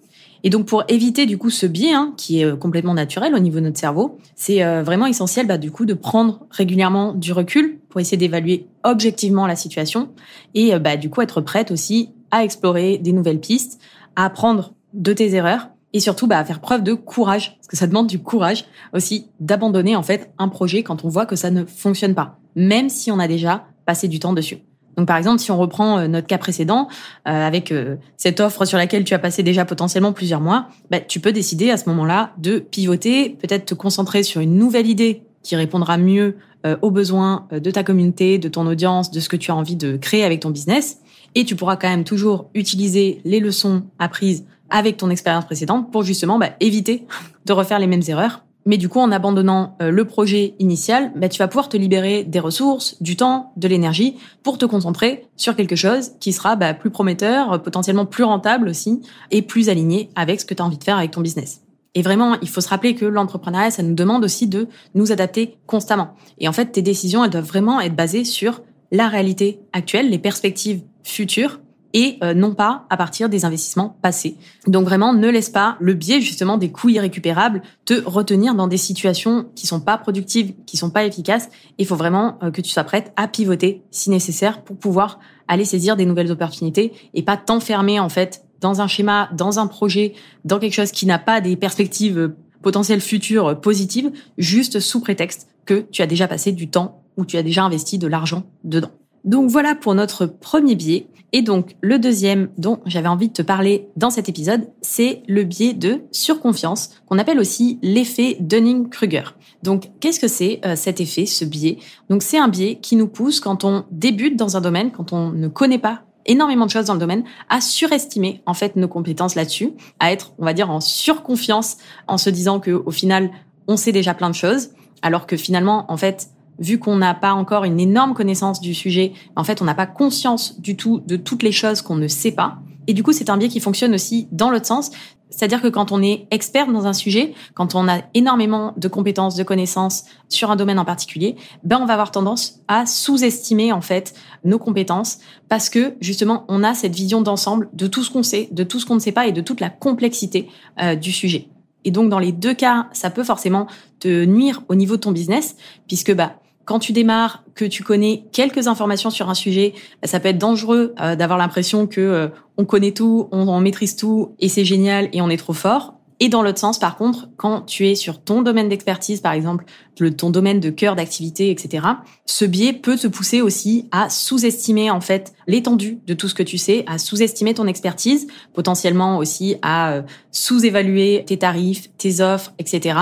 Et 0.42 0.50
donc 0.50 0.66
pour 0.66 0.84
éviter 0.88 1.26
du 1.26 1.38
coup 1.38 1.50
ce 1.50 1.66
biais 1.66 1.92
hein, 1.92 2.14
qui 2.16 2.40
est 2.40 2.44
euh, 2.44 2.56
complètement 2.56 2.94
naturel 2.94 3.34
au 3.34 3.38
niveau 3.38 3.58
de 3.58 3.64
notre 3.64 3.78
cerveau, 3.78 4.18
c'est 4.34 4.62
euh, 4.64 4.82
vraiment 4.82 5.06
essentiel 5.06 5.46
bah, 5.46 5.58
du 5.58 5.70
coup 5.70 5.84
de 5.84 5.94
prendre 5.94 6.46
régulièrement 6.50 7.12
du 7.12 7.32
recul 7.32 7.78
pour 7.88 8.00
essayer 8.00 8.16
d'évaluer 8.16 8.66
objectivement 8.84 9.46
la 9.46 9.56
situation 9.56 10.10
et 10.54 10.78
bah, 10.78 10.96
du 10.96 11.10
coup 11.10 11.20
être 11.20 11.40
prête 11.40 11.70
aussi 11.70 12.10
à 12.30 12.44
explorer 12.44 12.98
des 12.98 13.12
nouvelles 13.12 13.40
pistes, 13.40 13.80
à 14.16 14.24
apprendre 14.24 14.74
de 14.94 15.12
tes 15.12 15.34
erreurs 15.34 15.68
et 15.92 16.00
surtout 16.00 16.26
bah, 16.26 16.38
à 16.38 16.44
faire 16.44 16.60
preuve 16.60 16.82
de 16.82 16.94
courage 16.94 17.56
parce 17.56 17.66
que 17.66 17.76
ça 17.76 17.86
demande 17.86 18.06
du 18.06 18.20
courage 18.20 18.64
aussi 18.94 19.28
d'abandonner 19.40 19.96
en 19.96 20.02
fait 20.02 20.32
un 20.38 20.48
projet 20.48 20.82
quand 20.82 21.04
on 21.04 21.08
voit 21.08 21.26
que 21.26 21.36
ça 21.36 21.50
ne 21.50 21.64
fonctionne 21.64 22.14
pas, 22.14 22.38
même 22.54 22.88
si 22.88 23.10
on 23.10 23.18
a 23.18 23.28
déjà 23.28 23.66
passé 23.86 24.08
du 24.08 24.20
temps 24.20 24.32
dessus. 24.32 24.58
Donc 25.00 25.08
par 25.08 25.16
exemple, 25.16 25.40
si 25.40 25.50
on 25.50 25.56
reprend 25.56 25.96
euh, 25.96 26.08
notre 26.08 26.26
cas 26.26 26.36
précédent, 26.36 26.86
euh, 27.26 27.46
avec 27.46 27.72
euh, 27.72 27.96
cette 28.18 28.38
offre 28.38 28.66
sur 28.66 28.76
laquelle 28.76 29.02
tu 29.02 29.14
as 29.14 29.18
passé 29.18 29.42
déjà 29.42 29.64
potentiellement 29.64 30.12
plusieurs 30.12 30.42
mois, 30.42 30.68
bah, 30.90 31.00
tu 31.00 31.20
peux 31.20 31.32
décider 31.32 31.70
à 31.70 31.78
ce 31.78 31.88
moment-là 31.88 32.34
de 32.36 32.58
pivoter, 32.58 33.30
peut-être 33.30 33.64
te 33.64 33.72
concentrer 33.72 34.22
sur 34.22 34.42
une 34.42 34.56
nouvelle 34.56 34.86
idée 34.86 35.22
qui 35.42 35.56
répondra 35.56 35.96
mieux 35.96 36.36
aux 36.82 36.90
besoins 36.90 37.48
de 37.50 37.70
ta 37.70 37.82
communauté, 37.82 38.36
de 38.36 38.50
ton 38.50 38.66
audience, 38.66 39.10
de 39.10 39.20
ce 39.20 39.30
que 39.30 39.36
tu 39.36 39.50
as 39.50 39.54
envie 39.54 39.76
de 39.76 39.96
créer 39.96 40.22
avec 40.22 40.40
ton 40.40 40.50
business. 40.50 40.98
Et 41.34 41.46
tu 41.46 41.56
pourras 41.56 41.76
quand 41.76 41.88
même 41.88 42.04
toujours 42.04 42.50
utiliser 42.52 43.22
les 43.24 43.40
leçons 43.40 43.84
apprises 43.98 44.44
avec 44.68 44.98
ton 44.98 45.08
expérience 45.08 45.46
précédente 45.46 45.90
pour 45.90 46.02
justement 46.02 46.38
bah, 46.38 46.50
éviter 46.60 47.06
de 47.46 47.54
refaire 47.54 47.78
les 47.78 47.86
mêmes 47.86 48.02
erreurs 48.06 48.44
mais 48.66 48.76
du 48.76 48.88
coup, 48.88 49.00
en 49.00 49.10
abandonnant 49.10 49.76
euh, 49.80 49.90
le 49.90 50.04
projet 50.04 50.54
initial, 50.58 51.12
bah, 51.16 51.28
tu 51.28 51.38
vas 51.38 51.48
pouvoir 51.48 51.68
te 51.68 51.76
libérer 51.76 52.24
des 52.24 52.40
ressources, 52.40 52.96
du 53.00 53.16
temps, 53.16 53.52
de 53.56 53.68
l'énergie 53.68 54.16
pour 54.42 54.58
te 54.58 54.64
concentrer 54.64 55.26
sur 55.36 55.56
quelque 55.56 55.76
chose 55.76 56.12
qui 56.20 56.32
sera 56.32 56.56
bah, 56.56 56.74
plus 56.74 56.90
prometteur, 56.90 57.52
euh, 57.52 57.58
potentiellement 57.58 58.06
plus 58.06 58.24
rentable 58.24 58.68
aussi, 58.68 59.00
et 59.30 59.42
plus 59.42 59.68
aligné 59.68 60.10
avec 60.14 60.40
ce 60.40 60.46
que 60.46 60.54
tu 60.54 60.62
as 60.62 60.66
envie 60.66 60.78
de 60.78 60.84
faire 60.84 60.98
avec 60.98 61.12
ton 61.12 61.22
business. 61.22 61.62
Et 61.94 62.02
vraiment, 62.02 62.36
il 62.40 62.48
faut 62.48 62.60
se 62.60 62.68
rappeler 62.68 62.94
que 62.94 63.04
l'entrepreneuriat, 63.04 63.70
ça 63.70 63.82
nous 63.82 63.94
demande 63.94 64.24
aussi 64.24 64.46
de 64.46 64.68
nous 64.94 65.10
adapter 65.10 65.56
constamment. 65.66 66.14
Et 66.38 66.46
en 66.46 66.52
fait, 66.52 66.66
tes 66.66 66.82
décisions, 66.82 67.24
elles 67.24 67.30
doivent 67.30 67.44
vraiment 67.44 67.80
être 67.80 67.96
basées 67.96 68.24
sur 68.24 68.62
la 68.92 69.08
réalité 69.08 69.60
actuelle, 69.72 70.10
les 70.10 70.18
perspectives 70.18 70.82
futures 71.02 71.60
et 71.92 72.18
euh, 72.22 72.34
non 72.34 72.54
pas 72.54 72.86
à 72.90 72.96
partir 72.96 73.28
des 73.28 73.44
investissements 73.44 73.96
passés. 74.02 74.36
Donc 74.66 74.84
vraiment, 74.84 75.12
ne 75.12 75.28
laisse 75.28 75.50
pas 75.50 75.76
le 75.80 75.94
biais 75.94 76.20
justement 76.20 76.56
des 76.56 76.70
coûts 76.70 76.88
irrécupérables 76.88 77.62
te 77.84 77.94
retenir 78.04 78.54
dans 78.54 78.68
des 78.68 78.76
situations 78.76 79.46
qui 79.54 79.66
sont 79.66 79.80
pas 79.80 79.98
productives, 79.98 80.52
qui 80.66 80.76
sont 80.76 80.90
pas 80.90 81.04
efficaces. 81.04 81.48
Il 81.78 81.86
faut 81.86 81.96
vraiment 81.96 82.38
euh, 82.42 82.50
que 82.50 82.60
tu 82.60 82.70
sois 82.70 82.84
prête 82.84 83.12
à 83.16 83.28
pivoter 83.28 83.82
si 83.90 84.10
nécessaire 84.10 84.62
pour 84.62 84.76
pouvoir 84.76 85.18
aller 85.48 85.64
saisir 85.64 85.96
des 85.96 86.06
nouvelles 86.06 86.30
opportunités 86.30 86.92
et 87.14 87.22
pas 87.22 87.36
t'enfermer 87.36 87.98
en 87.98 88.08
fait 88.08 88.44
dans 88.60 88.80
un 88.80 88.86
schéma, 88.86 89.30
dans 89.32 89.58
un 89.58 89.66
projet, 89.66 90.14
dans 90.44 90.58
quelque 90.58 90.74
chose 90.74 90.92
qui 90.92 91.06
n'a 91.06 91.18
pas 91.18 91.40
des 91.40 91.56
perspectives 91.56 92.18
euh, 92.18 92.36
potentielles 92.62 93.00
futures 93.00 93.60
positives, 93.60 94.12
juste 94.36 94.80
sous 94.80 95.00
prétexte 95.00 95.48
que 95.64 95.86
tu 95.90 96.02
as 96.02 96.06
déjà 96.06 96.28
passé 96.28 96.52
du 96.52 96.68
temps 96.68 97.02
ou 97.16 97.24
tu 97.24 97.36
as 97.36 97.42
déjà 97.42 97.64
investi 97.64 97.98
de 97.98 98.06
l'argent 98.06 98.44
dedans. 98.64 98.90
Donc 99.24 99.50
voilà 99.50 99.74
pour 99.74 99.94
notre 99.94 100.26
premier 100.26 100.74
biais. 100.74 101.06
Et 101.32 101.42
donc 101.42 101.76
le 101.80 101.98
deuxième 101.98 102.48
dont 102.58 102.80
j'avais 102.86 103.08
envie 103.08 103.28
de 103.28 103.32
te 103.32 103.42
parler 103.42 103.88
dans 103.96 104.10
cet 104.10 104.28
épisode, 104.28 104.68
c'est 104.80 105.22
le 105.28 105.44
biais 105.44 105.74
de 105.74 106.00
surconfiance, 106.10 106.90
qu'on 107.06 107.18
appelle 107.18 107.38
aussi 107.38 107.78
l'effet 107.82 108.36
Dunning-Kruger. 108.40 109.36
Donc 109.62 109.90
qu'est-ce 110.00 110.18
que 110.18 110.28
c'est 110.28 110.60
euh, 110.64 110.74
cet 110.74 111.00
effet, 111.00 111.26
ce 111.26 111.44
biais 111.44 111.78
Donc 112.08 112.22
c'est 112.22 112.38
un 112.38 112.48
biais 112.48 112.78
qui 112.80 112.96
nous 112.96 113.06
pousse 113.06 113.38
quand 113.38 113.64
on 113.64 113.84
débute 113.90 114.36
dans 114.36 114.56
un 114.56 114.60
domaine, 114.60 114.90
quand 114.90 115.12
on 115.12 115.30
ne 115.30 115.48
connaît 115.48 115.78
pas 115.78 116.02
énormément 116.26 116.66
de 116.66 116.70
choses 116.70 116.86
dans 116.86 116.94
le 116.94 117.00
domaine, 117.00 117.24
à 117.48 117.60
surestimer 117.60 118.42
en 118.46 118.54
fait 118.54 118.76
nos 118.76 118.88
compétences 118.88 119.34
là-dessus, 119.34 119.72
à 119.98 120.12
être, 120.12 120.32
on 120.38 120.44
va 120.44 120.52
dire, 120.52 120.70
en 120.70 120.80
surconfiance, 120.80 121.78
en 122.08 122.18
se 122.18 122.30
disant 122.30 122.60
que 122.60 122.70
au 122.70 122.90
final, 122.90 123.30
on 123.68 123.76
sait 123.76 123.92
déjà 123.92 124.14
plein 124.14 124.30
de 124.30 124.34
choses, 124.34 124.70
alors 125.02 125.26
que 125.26 125.36
finalement, 125.36 125.90
en 125.90 125.96
fait, 125.96 126.28
vu 126.60 126.78
qu'on 126.78 126.96
n'a 126.96 127.14
pas 127.14 127.32
encore 127.32 127.64
une 127.64 127.80
énorme 127.80 128.14
connaissance 128.14 128.60
du 128.60 128.74
sujet, 128.74 129.12
en 129.34 129.44
fait, 129.44 129.60
on 129.60 129.64
n'a 129.64 129.74
pas 129.74 129.86
conscience 129.86 130.60
du 130.60 130.76
tout 130.76 131.00
de 131.06 131.16
toutes 131.16 131.42
les 131.42 131.52
choses 131.52 131.82
qu'on 131.82 131.96
ne 131.96 132.08
sait 132.08 132.32
pas. 132.32 132.58
Et 132.86 132.94
du 132.94 133.02
coup, 133.02 133.12
c'est 133.12 133.30
un 133.30 133.36
biais 133.36 133.48
qui 133.48 133.60
fonctionne 133.60 133.94
aussi 133.94 134.28
dans 134.30 134.50
l'autre 134.50 134.66
sens. 134.66 134.90
C'est-à-dire 135.30 135.62
que 135.62 135.68
quand 135.68 135.92
on 135.92 136.02
est 136.02 136.26
expert 136.30 136.66
dans 136.66 136.86
un 136.86 136.92
sujet, 136.92 137.34
quand 137.54 137.74
on 137.74 137.88
a 137.88 138.00
énormément 138.14 138.74
de 138.76 138.88
compétences, 138.88 139.36
de 139.36 139.44
connaissances 139.44 140.04
sur 140.28 140.50
un 140.50 140.56
domaine 140.56 140.78
en 140.78 140.84
particulier, 140.84 141.36
ben 141.62 141.78
on 141.80 141.86
va 141.86 141.92
avoir 141.92 142.10
tendance 142.10 142.60
à 142.66 142.84
sous-estimer 142.84 143.72
en 143.72 143.80
fait 143.80 144.12
nos 144.44 144.58
compétences 144.58 145.18
parce 145.48 145.70
que 145.70 145.94
justement 146.00 146.44
on 146.48 146.64
a 146.64 146.74
cette 146.74 146.94
vision 146.94 147.22
d'ensemble 147.22 147.70
de 147.72 147.86
tout 147.86 148.02
ce 148.02 148.10
qu'on 148.10 148.24
sait, 148.24 148.48
de 148.50 148.64
tout 148.64 148.80
ce 148.80 148.86
qu'on 148.86 148.96
ne 148.96 149.00
sait 149.00 149.12
pas 149.12 149.28
et 149.28 149.32
de 149.32 149.40
toute 149.40 149.60
la 149.60 149.70
complexité 149.70 150.48
euh, 150.82 150.96
du 150.96 151.12
sujet. 151.12 151.48
Et 151.84 151.92
donc 151.92 152.10
dans 152.10 152.18
les 152.18 152.32
deux 152.32 152.54
cas, 152.54 152.88
ça 152.92 153.08
peut 153.08 153.24
forcément 153.24 153.66
te 154.00 154.24
nuire 154.24 154.62
au 154.68 154.74
niveau 154.74 154.96
de 154.96 155.00
ton 155.00 155.12
business 155.12 155.56
puisque 155.86 156.12
bah 156.12 156.39
quand 156.70 156.78
tu 156.78 156.92
démarres, 156.92 157.42
que 157.56 157.64
tu 157.64 157.82
connais 157.82 158.22
quelques 158.30 158.68
informations 158.68 159.10
sur 159.10 159.28
un 159.28 159.34
sujet, 159.34 159.74
ça 160.04 160.20
peut 160.20 160.28
être 160.28 160.38
dangereux 160.38 160.94
euh, 161.00 161.16
d'avoir 161.16 161.36
l'impression 161.36 161.88
que 161.88 162.00
euh, 162.00 162.28
on 162.58 162.64
connaît 162.64 162.92
tout, 162.92 163.28
on, 163.32 163.48
on 163.48 163.58
maîtrise 163.58 163.96
tout 163.96 164.36
et 164.38 164.48
c'est 164.48 164.64
génial 164.64 165.08
et 165.12 165.20
on 165.20 165.28
est 165.30 165.36
trop 165.36 165.52
fort. 165.52 165.94
Et 166.20 166.28
dans 166.28 166.42
l'autre 166.42 166.58
sens, 166.58 166.78
par 166.78 166.96
contre, 166.96 167.28
quand 167.38 167.62
tu 167.62 167.88
es 167.88 167.94
sur 167.94 168.22
ton 168.22 168.42
domaine 168.42 168.68
d'expertise, 168.68 169.20
par 169.20 169.32
exemple, 169.32 169.64
le, 169.98 170.14
ton 170.14 170.30
domaine 170.30 170.60
de 170.60 170.70
cœur 170.70 170.94
d'activité, 170.94 171.50
etc., 171.50 171.86
ce 172.26 172.44
biais 172.44 172.74
peut 172.74 172.96
te 172.96 173.08
pousser 173.08 173.40
aussi 173.40 173.88
à 173.90 174.10
sous-estimer 174.10 174.90
en 174.90 175.00
fait 175.00 175.32
l'étendue 175.48 175.98
de 176.06 176.14
tout 176.14 176.28
ce 176.28 176.34
que 176.34 176.42
tu 176.42 176.56
sais, 176.56 176.84
à 176.86 176.98
sous-estimer 176.98 177.54
ton 177.54 177.66
expertise, 177.66 178.28
potentiellement 178.52 179.16
aussi 179.16 179.56
à 179.62 179.92
euh, 179.92 180.02
sous-évaluer 180.30 181.24
tes 181.26 181.38
tarifs, 181.38 181.90
tes 181.96 182.20
offres, 182.20 182.52
etc. 182.58 182.98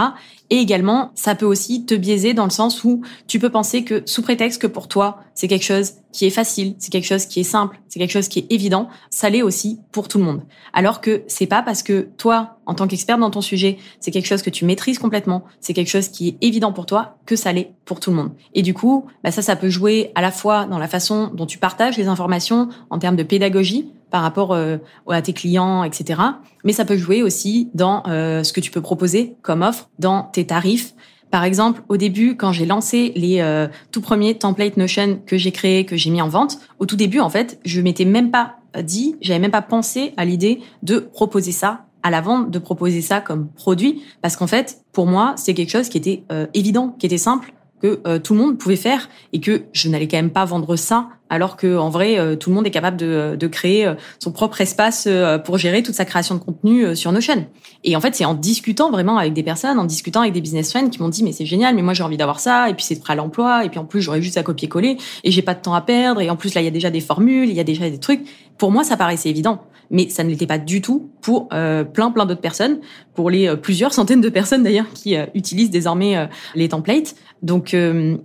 Et 0.50 0.56
également, 0.56 1.12
ça 1.14 1.34
peut 1.34 1.46
aussi 1.46 1.84
te 1.84 1.94
biaiser 1.94 2.32
dans 2.32 2.44
le 2.44 2.50
sens 2.50 2.82
où 2.84 3.02
tu 3.26 3.38
peux 3.38 3.50
penser 3.50 3.84
que 3.84 4.02
sous 4.06 4.22
prétexte 4.22 4.60
que 4.62 4.66
pour 4.66 4.88
toi, 4.88 5.18
c'est 5.34 5.46
quelque 5.46 5.64
chose 5.64 5.92
qui 6.10 6.24
est 6.24 6.30
facile, 6.30 6.74
c'est 6.78 6.90
quelque 6.90 7.06
chose 7.06 7.26
qui 7.26 7.40
est 7.40 7.44
simple, 7.44 7.78
c'est 7.88 7.98
quelque 7.98 8.12
chose 8.12 8.28
qui 8.28 8.40
est 8.40 8.46
évident, 8.50 8.88
ça 9.10 9.28
l'est 9.28 9.42
aussi 9.42 9.78
pour 9.92 10.08
tout 10.08 10.18
le 10.18 10.24
monde. 10.24 10.42
Alors 10.72 11.00
que 11.02 11.22
c'est 11.26 11.46
pas 11.46 11.62
parce 11.62 11.82
que 11.82 12.08
toi, 12.16 12.58
en 12.64 12.74
tant 12.74 12.88
qu'expert 12.88 13.18
dans 13.18 13.30
ton 13.30 13.42
sujet, 13.42 13.76
c'est 14.00 14.10
quelque 14.10 14.26
chose 14.26 14.42
que 14.42 14.50
tu 14.50 14.64
maîtrises 14.64 14.98
complètement, 14.98 15.44
c'est 15.60 15.74
quelque 15.74 15.90
chose 15.90 16.08
qui 16.08 16.28
est 16.28 16.36
évident 16.40 16.72
pour 16.72 16.86
toi, 16.86 17.18
que 17.26 17.36
ça 17.36 17.52
l'est 17.52 17.72
pour 17.84 18.00
tout 18.00 18.10
le 18.10 18.16
monde. 18.16 18.32
Et 18.54 18.62
du 18.62 18.72
coup, 18.72 19.04
bah 19.22 19.30
ça, 19.30 19.42
ça 19.42 19.54
peut 19.54 19.68
jouer 19.68 20.12
à 20.14 20.22
la 20.22 20.30
fois 20.30 20.64
dans 20.64 20.78
la 20.78 20.88
façon 20.88 21.30
dont 21.34 21.46
tu 21.46 21.58
partages 21.58 21.98
les 21.98 22.08
informations 22.08 22.68
en 22.88 22.98
termes 22.98 23.16
de 23.16 23.22
pédagogie, 23.22 23.92
par 24.10 24.22
rapport 24.22 24.52
euh, 24.52 24.78
à 25.08 25.22
tes 25.22 25.32
clients, 25.32 25.84
etc. 25.84 26.20
Mais 26.64 26.72
ça 26.72 26.84
peut 26.84 26.96
jouer 26.96 27.22
aussi 27.22 27.70
dans 27.74 28.02
euh, 28.06 28.42
ce 28.42 28.52
que 28.52 28.60
tu 28.60 28.70
peux 28.70 28.80
proposer 28.80 29.36
comme 29.42 29.62
offre, 29.62 29.88
dans 29.98 30.22
tes 30.22 30.46
tarifs. 30.46 30.94
Par 31.30 31.44
exemple, 31.44 31.82
au 31.88 31.96
début, 31.96 32.36
quand 32.36 32.52
j'ai 32.52 32.64
lancé 32.64 33.12
les 33.14 33.40
euh, 33.40 33.68
tout 33.92 34.00
premiers 34.00 34.38
templates 34.38 34.76
Notion 34.76 35.20
que 35.26 35.36
j'ai 35.36 35.52
créés, 35.52 35.84
que 35.84 35.96
j'ai 35.96 36.10
mis 36.10 36.22
en 36.22 36.28
vente, 36.28 36.58
au 36.78 36.86
tout 36.86 36.96
début, 36.96 37.20
en 37.20 37.28
fait, 37.28 37.60
je 37.64 37.80
m'étais 37.80 38.06
même 38.06 38.30
pas 38.30 38.56
dit, 38.82 39.16
j'avais 39.20 39.38
même 39.38 39.50
pas 39.50 39.62
pensé 39.62 40.14
à 40.16 40.24
l'idée 40.24 40.60
de 40.82 40.98
proposer 40.98 41.52
ça 41.52 41.84
à 42.02 42.10
la 42.10 42.20
vente, 42.20 42.50
de 42.50 42.58
proposer 42.58 43.02
ça 43.02 43.20
comme 43.20 43.48
produit, 43.48 44.02
parce 44.22 44.36
qu'en 44.36 44.46
fait, 44.46 44.82
pour 44.92 45.06
moi, 45.06 45.34
c'est 45.36 45.52
quelque 45.52 45.70
chose 45.70 45.88
qui 45.88 45.98
était 45.98 46.22
évident, 46.54 46.94
qui 46.96 47.06
était 47.06 47.18
simple, 47.18 47.52
que 47.80 48.00
euh, 48.06 48.18
tout 48.18 48.34
le 48.34 48.40
monde 48.40 48.58
pouvait 48.58 48.76
faire 48.76 49.08
et 49.32 49.40
que 49.40 49.62
je 49.72 49.88
n'allais 49.88 50.08
quand 50.08 50.16
même 50.16 50.30
pas 50.30 50.44
vendre 50.44 50.76
ça 50.76 51.08
alors 51.30 51.56
que 51.56 51.76
en 51.76 51.90
vrai 51.90 52.18
euh, 52.18 52.36
tout 52.36 52.50
le 52.50 52.56
monde 52.56 52.66
est 52.66 52.70
capable 52.70 52.96
de, 52.96 53.36
de 53.38 53.46
créer 53.46 53.86
euh, 53.86 53.94
son 54.18 54.32
propre 54.32 54.60
espace 54.60 55.08
pour 55.44 55.58
gérer 55.58 55.82
toute 55.82 55.94
sa 55.94 56.04
création 56.04 56.34
de 56.34 56.40
contenu 56.40 56.96
sur 56.96 57.12
Notion. 57.12 57.46
Et 57.84 57.96
en 57.96 58.00
fait, 58.00 58.14
c'est 58.14 58.24
en 58.24 58.34
discutant 58.34 58.90
vraiment 58.90 59.18
avec 59.18 59.32
des 59.32 59.42
personnes, 59.42 59.78
en 59.78 59.84
discutant 59.84 60.22
avec 60.22 60.32
des 60.32 60.40
business 60.40 60.70
friends 60.70 60.90
qui 60.90 61.00
m'ont 61.00 61.08
dit 61.08 61.22
mais 61.22 61.32
c'est 61.32 61.46
génial, 61.46 61.74
mais 61.74 61.82
moi 61.82 61.94
j'ai 61.94 62.02
envie 62.02 62.16
d'avoir 62.16 62.40
ça 62.40 62.70
et 62.70 62.74
puis 62.74 62.84
c'est 62.84 62.98
prêt 63.00 63.12
à 63.12 63.16
l'emploi 63.16 63.64
et 63.64 63.68
puis 63.68 63.78
en 63.78 63.84
plus 63.84 64.00
j'aurais 64.00 64.22
juste 64.22 64.36
à 64.36 64.42
copier-coller 64.42 64.96
et 65.24 65.30
j'ai 65.30 65.42
pas 65.42 65.54
de 65.54 65.60
temps 65.60 65.74
à 65.74 65.80
perdre 65.80 66.20
et 66.20 66.30
en 66.30 66.36
plus 66.36 66.54
là 66.54 66.60
il 66.60 66.64
y 66.64 66.68
a 66.68 66.72
déjà 66.72 66.90
des 66.90 67.00
formules, 67.00 67.48
il 67.48 67.54
y 67.54 67.60
a 67.60 67.64
déjà 67.64 67.88
des 67.88 67.98
trucs. 67.98 68.22
Pour 68.56 68.72
moi, 68.72 68.82
ça 68.82 68.96
paraissait 68.96 69.30
évident 69.30 69.62
mais 69.90 70.08
ça 70.08 70.24
ne 70.24 70.30
l'était 70.30 70.46
pas 70.46 70.58
du 70.58 70.80
tout 70.80 71.10
pour 71.20 71.48
euh, 71.52 71.84
plein 71.84 72.10
plein 72.10 72.26
d'autres 72.26 72.40
personnes, 72.40 72.80
pour 73.14 73.30
les 73.30 73.48
euh, 73.48 73.56
plusieurs 73.56 73.92
centaines 73.92 74.20
de 74.20 74.28
personnes 74.28 74.62
d'ailleurs 74.62 74.90
qui 74.94 75.16
euh, 75.16 75.26
utilisent 75.34 75.70
désormais 75.70 76.28
les 76.54 76.68
templates. 76.68 77.14
Donc 77.42 77.74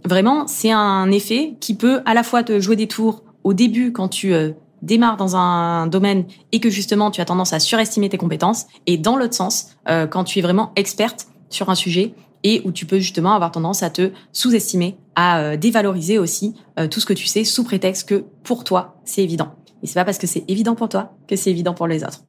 vraiment, 0.06 0.48
c'est 0.48 0.72
un 0.72 1.12
effet 1.12 1.56
qui 1.60 1.76
peut 1.76 2.02
à 2.06 2.14
la 2.14 2.24
fois 2.24 2.44
te 2.44 2.60
jouer 2.60 2.76
des 2.76 2.88
tours 2.88 3.24
au 3.44 3.54
début 3.54 3.92
quand 3.92 4.08
tu 4.08 4.34
démarres 4.82 5.18
dans 5.18 5.36
un 5.36 5.88
domaine 5.88 6.26
et 6.52 6.60
que 6.60 6.70
justement 6.70 7.12
tu 7.12 7.22
as 7.22 7.26
tendance 7.26 7.54
à 7.54 7.60
surestimer 7.60 8.10
tes 8.10 8.18
compétences, 8.18 8.66
et 8.88 8.98
dans 8.98 9.16
l'autre 9.16 9.36
sens, 9.36 9.76
quand 9.86 10.24
tu 10.24 10.40
es 10.40 10.42
vraiment 10.42 10.72
experte 10.76 11.28
sur 11.50 11.70
un 11.70 11.76
sujet 11.76 12.14
et 12.44 12.62
où 12.66 12.72
tu 12.72 12.86
peux 12.86 13.00
justement 13.00 13.34
avoir 13.34 13.52
tendance 13.52 13.84
à 13.84 13.90
te 13.90 14.12
sous-estimer, 14.32 14.98
à 15.16 15.58
dévaloriser 15.58 16.18
aussi 16.18 16.56
tout 16.90 17.00
ce 17.00 17.06
que 17.06 17.14
tu 17.14 17.28
sais 17.28 17.44
sous 17.44 17.64
prétexte 17.64 18.10
que 18.10 18.24
pour 18.44 18.64
toi 18.64 18.96
c'est 19.06 19.24
évident. 19.24 19.54
Et 19.84 19.88
c'est 19.88 19.96
pas 19.96 20.06
parce 20.06 20.18
que 20.18 20.28
c'est 20.28 20.44
évident 20.48 20.76
pour 20.76 20.90
toi 20.90 21.16
que 21.28 21.36
c'est 21.36 21.52
évident 21.52 21.74
pour 21.74 21.88
les 21.88 22.04
autres. 22.04 22.24